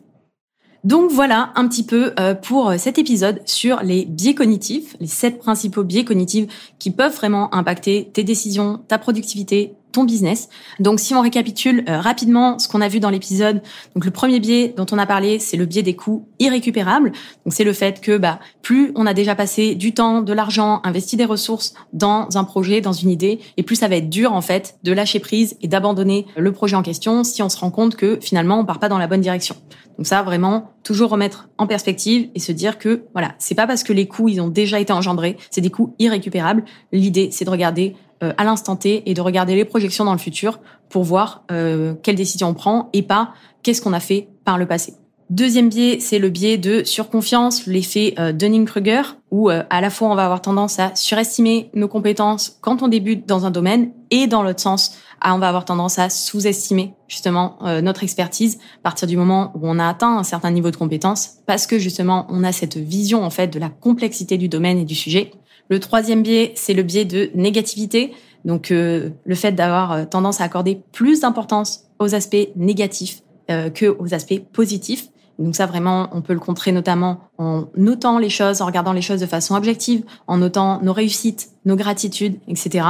Donc 0.85 1.11
voilà 1.11 1.53
un 1.57 1.67
petit 1.67 1.85
peu 1.85 2.13
euh, 2.21 2.35
pour 2.35 2.73
cet 2.79 2.99
épisode 2.99 3.41
sur 3.45 3.83
les 3.83 4.05
biais 4.05 4.35
cognitifs, 4.35 4.97
les 5.01 5.09
sept 5.09 5.39
principaux 5.39 5.83
biais 5.83 6.05
cognitifs 6.05 6.75
qui 6.79 6.93
peuvent 6.93 7.15
vraiment 7.15 7.53
impacter 7.55 8.11
tes 8.13 8.23
décisions, 8.23 8.81
ta 8.87 8.99
productivité, 8.99 9.75
business. 10.05 10.49
Donc 10.81 11.01
si 11.01 11.15
on 11.15 11.21
récapitule 11.21 11.85
euh, 11.89 12.01
rapidement 12.01 12.59
ce 12.59 12.69
qu'on 12.69 12.81
a 12.81 12.89
vu 12.89 13.01
dans 13.01 13.11
l'épisode, 13.11 13.63
donc 13.95 14.05
le 14.05 14.11
premier 14.11 14.41
biais 14.41 14.75
dont 14.77 14.87
on 14.93 14.99
a 14.99 15.07
parlé, 15.07 15.39
c'est 15.39 15.57
le 15.57 15.67
biais 15.67 15.83
des 15.83 15.97
coûts 15.97 16.29
irrécupérables. 16.39 17.13
Donc 17.45 17.55
c'est 17.55 17.65
le 17.65 17.73
fait 17.73 18.01
que 18.01 18.17
bah 18.17 18.41
plus 18.63 18.93
on 18.95 19.07
a 19.07 19.15
déjà 19.15 19.35
passé 19.35 19.75
du 19.75 19.95
temps, 19.95 20.23
de 20.23 20.33
l'argent, 20.33 20.81
investi 20.85 21.17
des 21.17 21.25
ressources 21.25 21.75
dans 21.93 22.29
un 22.35 22.45
projet, 22.45 22.81
dans 22.81 22.93
une 22.93 23.11
idée, 23.11 23.41
et 23.57 23.63
plus 23.63 23.77
ça 23.77 23.89
va 23.89 23.97
être 23.97 24.11
dur 24.11 24.33
en 24.33 24.43
fait 24.43 24.79
de 24.85 24.93
lâcher 24.93 25.21
prise 25.21 25.57
et 25.63 25.69
d'abandonner 25.69 26.27
le 26.37 26.53
projet 26.53 26.77
en 26.77 26.83
question 26.83 27.25
si 27.25 27.43
on 27.43 27.49
se 27.49 27.59
rend 27.59 27.71
compte 27.71 27.97
que 27.97 28.19
finalement 28.21 28.61
on 28.61 28.65
part 28.65 28.79
pas 28.79 28.89
dans 28.89 28.99
la 28.99 29.07
bonne 29.07 29.21
direction. 29.21 29.57
Donc 29.97 30.07
ça 30.07 30.23
vraiment 30.23 30.73
toujours 30.83 31.11
remettre 31.11 31.49
en 31.59 31.67
perspective 31.67 32.29
et 32.35 32.39
se 32.39 32.53
dire 32.53 32.79
que 32.79 33.05
voilà, 33.13 33.35
c'est 33.39 33.55
pas 33.55 33.67
parce 33.67 33.83
que 33.83 33.93
les 33.93 34.07
coûts 34.07 34.29
ils 34.29 34.41
ont 34.41 34.49
déjà 34.49 34.79
été 34.79 34.93
engendrés, 34.93 35.37
c'est 35.51 35.61
des 35.61 35.71
coûts 35.71 35.95
irrécupérables. 35.99 36.65
L'idée 36.93 37.31
c'est 37.33 37.45
de 37.45 37.51
regarder 37.51 37.97
à 38.21 38.45
l'instant 38.45 38.77
T 38.77 39.03
et 39.09 39.15
de 39.15 39.21
regarder 39.21 39.55
les 39.55 39.65
projections 39.65 40.05
dans 40.05 40.13
le 40.13 40.19
futur 40.19 40.59
pour 40.89 41.05
voir 41.05 41.45
euh, 41.51 41.95
quelles 42.03 42.17
décisions 42.17 42.49
on 42.49 42.55
prend 42.55 42.89
et 42.93 43.03
pas 43.03 43.35
qu'est-ce 43.63 43.83
qu'on 43.83 43.93
a 43.93 44.01
fait 44.01 44.29
par 44.45 44.59
le 44.59 44.67
passé. 44.67 44.95
Deuxième 45.29 45.69
biais, 45.69 45.99
c'est 45.99 46.21
le 46.21 46.29
biais 46.29 46.57
de 46.57 46.85
surconfiance, 46.85 47.67
l'effet 47.67 48.15
euh, 48.21 48.31
Dunning-Kruger, 48.31 49.03
où 49.33 49.51
euh, 49.51 49.65
à 49.71 49.81
la 49.81 49.91
fois 49.91 50.09
on 50.09 50.15
va 50.15 50.25
avoir 50.25 50.41
tendance 50.41 50.79
à 50.79 50.95
surestimer 50.95 51.69
nos 51.75 51.89
compétences 51.89 52.59
quand 52.61 52.83
on 52.83 52.89
débute 52.89 53.27
dans 53.27 53.45
un 53.45 53.51
domaine, 53.51 53.91
et 54.13 54.29
dans 54.29 54.45
l'autre 54.45 54.61
sens, 54.61 54.97
on 55.25 55.39
va 55.39 55.49
avoir 55.49 55.65
tendance 55.65 55.99
à 55.99 56.11
sous-estimer 56.11 56.95
justement 57.09 57.59
notre 57.83 58.05
expertise 58.05 58.59
à 58.79 58.83
partir 58.85 59.09
du 59.09 59.17
moment 59.17 59.51
où 59.55 59.61
on 59.65 59.81
a 59.81 59.89
atteint 59.89 60.17
un 60.17 60.23
certain 60.23 60.53
niveau 60.53 60.71
de 60.71 60.77
compétence, 60.77 61.39
parce 61.47 61.67
que 61.67 61.79
justement 61.79 62.27
on 62.29 62.45
a 62.45 62.53
cette 62.53 62.77
vision 62.77 63.25
en 63.25 63.31
fait 63.31 63.49
de 63.49 63.59
la 63.59 63.71
complexité 63.71 64.39
du 64.39 64.49
domaine 64.49 64.79
et 64.79 64.85
du 64.85 64.95
sujet. 64.95 65.33
Le 65.69 65.81
troisième 65.81 66.23
biais, 66.23 66.53
c'est 66.55 66.75
le 66.75 66.83
biais 66.83 67.05
de 67.05 67.31
négativité. 67.35 68.13
Donc 68.45 68.71
euh, 68.71 69.11
le 69.25 69.35
fait 69.35 69.53
d'avoir 69.53 69.93
euh, 69.93 70.05
tendance 70.05 70.41
à 70.41 70.45
accorder 70.45 70.81
plus 70.93 71.21
d'importance 71.21 71.85
aux 71.99 72.15
aspects 72.15 72.49
négatifs 72.55 73.23
euh, 73.51 73.71
que 73.71 73.97
aux 73.99 74.15
aspects 74.15 74.41
positifs. 74.53 75.09
Donc 75.39 75.57
ça 75.57 75.67
vraiment, 75.67 76.09
on 76.13 76.23
peut 76.23 76.33
le 76.33 76.41
contrer 76.41 76.73
notamment 76.73 77.21
en 77.39 77.67
notant 77.77 78.19
les 78.19 78.31
choses, 78.31 78.63
en 78.63 78.67
regardant 78.67 78.93
les 78.93 79.03
choses 79.03 79.21
de 79.21 79.27
façon 79.27 79.55
objective, 79.55 80.03
en 80.29 80.39
notant 80.39 80.81
nos 80.83 80.93
réussites, 80.93 81.51
nos 81.65 81.77
gratitudes, 81.77 82.39
etc. 82.49 82.87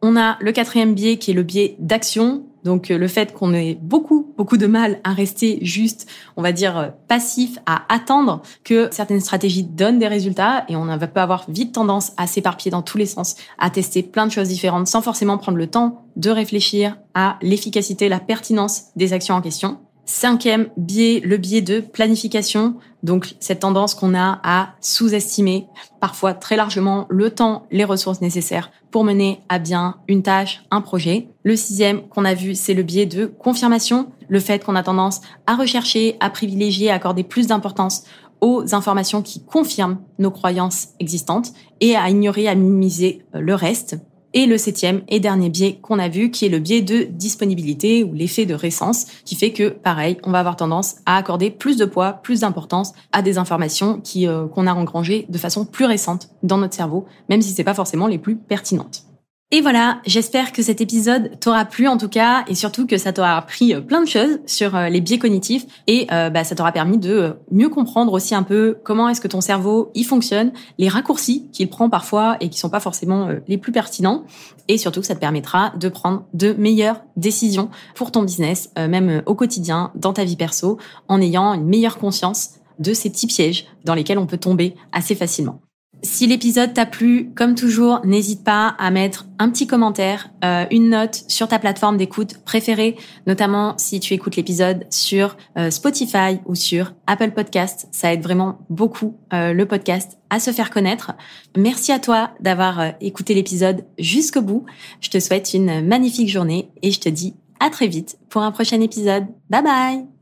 On 0.00 0.16
a 0.16 0.38
le 0.40 0.52
quatrième 0.52 0.94
biais 0.94 1.18
qui 1.18 1.32
est 1.32 1.34
le 1.34 1.42
biais 1.42 1.76
d'action. 1.78 2.44
Donc 2.64 2.90
euh, 2.90 2.98
le 2.98 3.08
fait 3.08 3.32
qu'on 3.32 3.54
ait 3.54 3.78
beaucoup, 3.80 4.32
beaucoup 4.36 4.56
de 4.56 4.66
mal 4.66 5.00
à 5.04 5.12
rester 5.12 5.58
juste, 5.62 6.08
on 6.36 6.42
va 6.42 6.52
dire, 6.52 6.76
euh, 6.76 6.88
passif, 7.08 7.58
à 7.66 7.82
attendre 7.92 8.42
que 8.64 8.88
certaines 8.90 9.20
stratégies 9.20 9.64
donnent 9.64 9.98
des 9.98 10.08
résultats 10.08 10.64
et 10.68 10.76
on 10.76 10.86
pas 10.98 11.22
avoir 11.22 11.44
vite 11.48 11.72
tendance 11.72 12.12
à 12.16 12.26
s'éparpiller 12.26 12.70
dans 12.70 12.82
tous 12.82 12.98
les 12.98 13.06
sens, 13.06 13.36
à 13.58 13.70
tester 13.70 14.02
plein 14.02 14.26
de 14.26 14.32
choses 14.32 14.48
différentes 14.48 14.86
sans 14.86 15.02
forcément 15.02 15.38
prendre 15.38 15.56
le 15.56 15.66
temps 15.66 16.04
de 16.16 16.30
réfléchir 16.30 16.98
à 17.14 17.38
l'efficacité, 17.42 18.08
la 18.08 18.20
pertinence 18.20 18.86
des 18.96 19.12
actions 19.12 19.34
en 19.34 19.40
question. 19.40 19.78
Cinquième 20.04 20.68
biais, 20.76 21.20
le 21.24 21.36
biais 21.36 21.62
de 21.62 21.80
planification. 21.80 22.74
Donc 23.02 23.34
cette 23.40 23.60
tendance 23.60 23.94
qu'on 23.94 24.14
a 24.14 24.40
à 24.42 24.74
sous-estimer 24.80 25.66
parfois 26.00 26.34
très 26.34 26.56
largement 26.56 27.06
le 27.08 27.30
temps, 27.30 27.66
les 27.70 27.84
ressources 27.84 28.20
nécessaires 28.20 28.70
pour 28.90 29.04
mener 29.04 29.40
à 29.48 29.58
bien 29.58 29.96
une 30.08 30.22
tâche, 30.22 30.62
un 30.70 30.80
projet. 30.80 31.28
Le 31.44 31.56
sixième 31.56 32.08
qu'on 32.08 32.24
a 32.24 32.34
vu, 32.34 32.54
c'est 32.54 32.74
le 32.74 32.82
biais 32.82 33.06
de 33.06 33.26
confirmation. 33.26 34.10
Le 34.28 34.40
fait 34.40 34.64
qu'on 34.64 34.76
a 34.76 34.82
tendance 34.82 35.20
à 35.46 35.54
rechercher, 35.54 36.16
à 36.20 36.30
privilégier, 36.30 36.90
à 36.90 36.94
accorder 36.94 37.22
plus 37.22 37.46
d'importance 37.46 38.04
aux 38.40 38.74
informations 38.74 39.22
qui 39.22 39.44
confirment 39.44 39.98
nos 40.18 40.30
croyances 40.30 40.88
existantes 40.98 41.52
et 41.80 41.96
à 41.96 42.08
ignorer, 42.08 42.48
à 42.48 42.54
minimiser 42.54 43.22
le 43.32 43.54
reste. 43.54 43.98
Et 44.32 44.46
le 44.46 44.58
septième 44.58 45.02
et 45.08 45.18
dernier 45.18 45.48
biais 45.48 45.78
qu'on 45.82 45.98
a 45.98 46.08
vu, 46.08 46.30
qui 46.30 46.46
est 46.46 46.50
le 46.50 46.60
biais 46.60 46.82
de 46.82 47.02
disponibilité 47.02 48.04
ou 48.04 48.12
l'effet 48.12 48.46
de 48.46 48.54
récence, 48.54 49.06
qui 49.24 49.34
fait 49.34 49.52
que, 49.52 49.70
pareil, 49.70 50.18
on 50.22 50.30
va 50.30 50.38
avoir 50.38 50.56
tendance 50.56 50.96
à 51.04 51.16
accorder 51.16 51.50
plus 51.50 51.76
de 51.76 51.84
poids, 51.84 52.12
plus 52.12 52.40
d'importance 52.40 52.92
à 53.12 53.22
des 53.22 53.38
informations 53.38 54.00
euh, 54.16 54.46
qu'on 54.46 54.68
a 54.68 54.74
engrangées 54.74 55.26
de 55.28 55.38
façon 55.38 55.64
plus 55.64 55.84
récente 55.84 56.28
dans 56.44 56.58
notre 56.58 56.74
cerveau, 56.74 57.06
même 57.28 57.42
si 57.42 57.50
c'est 57.50 57.64
pas 57.64 57.74
forcément 57.74 58.06
les 58.06 58.18
plus 58.18 58.36
pertinentes. 58.36 59.09
Et 59.52 59.62
voilà, 59.62 60.00
j'espère 60.06 60.52
que 60.52 60.62
cet 60.62 60.80
épisode 60.80 61.40
t'aura 61.40 61.64
plu 61.64 61.88
en 61.88 61.98
tout 61.98 62.08
cas, 62.08 62.44
et 62.46 62.54
surtout 62.54 62.86
que 62.86 62.96
ça 62.96 63.12
t'aura 63.12 63.36
appris 63.36 63.74
euh, 63.74 63.80
plein 63.80 64.00
de 64.00 64.06
choses 64.06 64.38
sur 64.46 64.76
euh, 64.76 64.88
les 64.88 65.00
biais 65.00 65.18
cognitifs, 65.18 65.66
et 65.88 66.06
euh, 66.12 66.30
bah, 66.30 66.44
ça 66.44 66.54
t'aura 66.54 66.70
permis 66.70 66.98
de 66.98 67.34
mieux 67.50 67.68
comprendre 67.68 68.12
aussi 68.12 68.32
un 68.32 68.44
peu 68.44 68.78
comment 68.84 69.08
est-ce 69.08 69.20
que 69.20 69.26
ton 69.26 69.40
cerveau 69.40 69.90
y 69.96 70.04
fonctionne, 70.04 70.52
les 70.78 70.88
raccourcis 70.88 71.48
qu'il 71.50 71.68
prend 71.68 71.90
parfois 71.90 72.36
et 72.38 72.48
qui 72.48 72.60
sont 72.60 72.70
pas 72.70 72.78
forcément 72.78 73.28
les 73.48 73.58
plus 73.58 73.72
pertinents, 73.72 74.22
et 74.68 74.78
surtout 74.78 75.00
que 75.00 75.06
ça 75.06 75.16
te 75.16 75.20
permettra 75.20 75.72
de 75.76 75.88
prendre 75.88 76.26
de 76.32 76.52
meilleures 76.52 77.02
décisions 77.16 77.70
pour 77.96 78.12
ton 78.12 78.22
business, 78.22 78.70
même 78.76 79.22
au 79.26 79.34
quotidien, 79.34 79.90
dans 79.96 80.12
ta 80.12 80.22
vie 80.22 80.36
perso, 80.36 80.78
en 81.08 81.20
ayant 81.20 81.54
une 81.54 81.66
meilleure 81.66 81.98
conscience 81.98 82.50
de 82.78 82.94
ces 82.94 83.10
petits 83.10 83.26
pièges 83.26 83.66
dans 83.84 83.94
lesquels 83.94 84.18
on 84.18 84.26
peut 84.26 84.38
tomber 84.38 84.76
assez 84.92 85.16
facilement. 85.16 85.60
Si 86.02 86.26
l'épisode 86.26 86.72
t'a 86.72 86.86
plu, 86.86 87.30
comme 87.34 87.54
toujours, 87.54 88.00
n'hésite 88.04 88.42
pas 88.42 88.74
à 88.78 88.90
mettre 88.90 89.26
un 89.38 89.50
petit 89.50 89.66
commentaire, 89.66 90.30
euh, 90.44 90.64
une 90.70 90.90
note 90.90 91.24
sur 91.28 91.46
ta 91.46 91.58
plateforme 91.58 91.98
d'écoute 91.98 92.38
préférée, 92.44 92.96
notamment 93.26 93.74
si 93.76 94.00
tu 94.00 94.14
écoutes 94.14 94.36
l'épisode 94.36 94.86
sur 94.90 95.36
euh, 95.58 95.70
Spotify 95.70 96.40
ou 96.46 96.54
sur 96.54 96.94
Apple 97.06 97.32
Podcast. 97.32 97.86
Ça 97.92 98.12
aide 98.12 98.22
vraiment 98.22 98.60
beaucoup 98.70 99.18
euh, 99.34 99.52
le 99.52 99.66
podcast 99.66 100.18
à 100.30 100.40
se 100.40 100.52
faire 100.52 100.70
connaître. 100.70 101.12
Merci 101.56 101.92
à 101.92 101.98
toi 101.98 102.30
d'avoir 102.40 102.94
écouté 103.00 103.34
l'épisode 103.34 103.84
jusqu'au 103.98 104.42
bout. 104.42 104.64
Je 105.00 105.10
te 105.10 105.20
souhaite 105.20 105.52
une 105.52 105.86
magnifique 105.86 106.30
journée 106.30 106.70
et 106.82 106.92
je 106.92 107.00
te 107.00 107.08
dis 107.08 107.34
à 107.58 107.68
très 107.68 107.88
vite 107.88 108.18
pour 108.30 108.42
un 108.42 108.52
prochain 108.52 108.80
épisode. 108.80 109.26
Bye 109.50 109.62
bye 109.62 110.19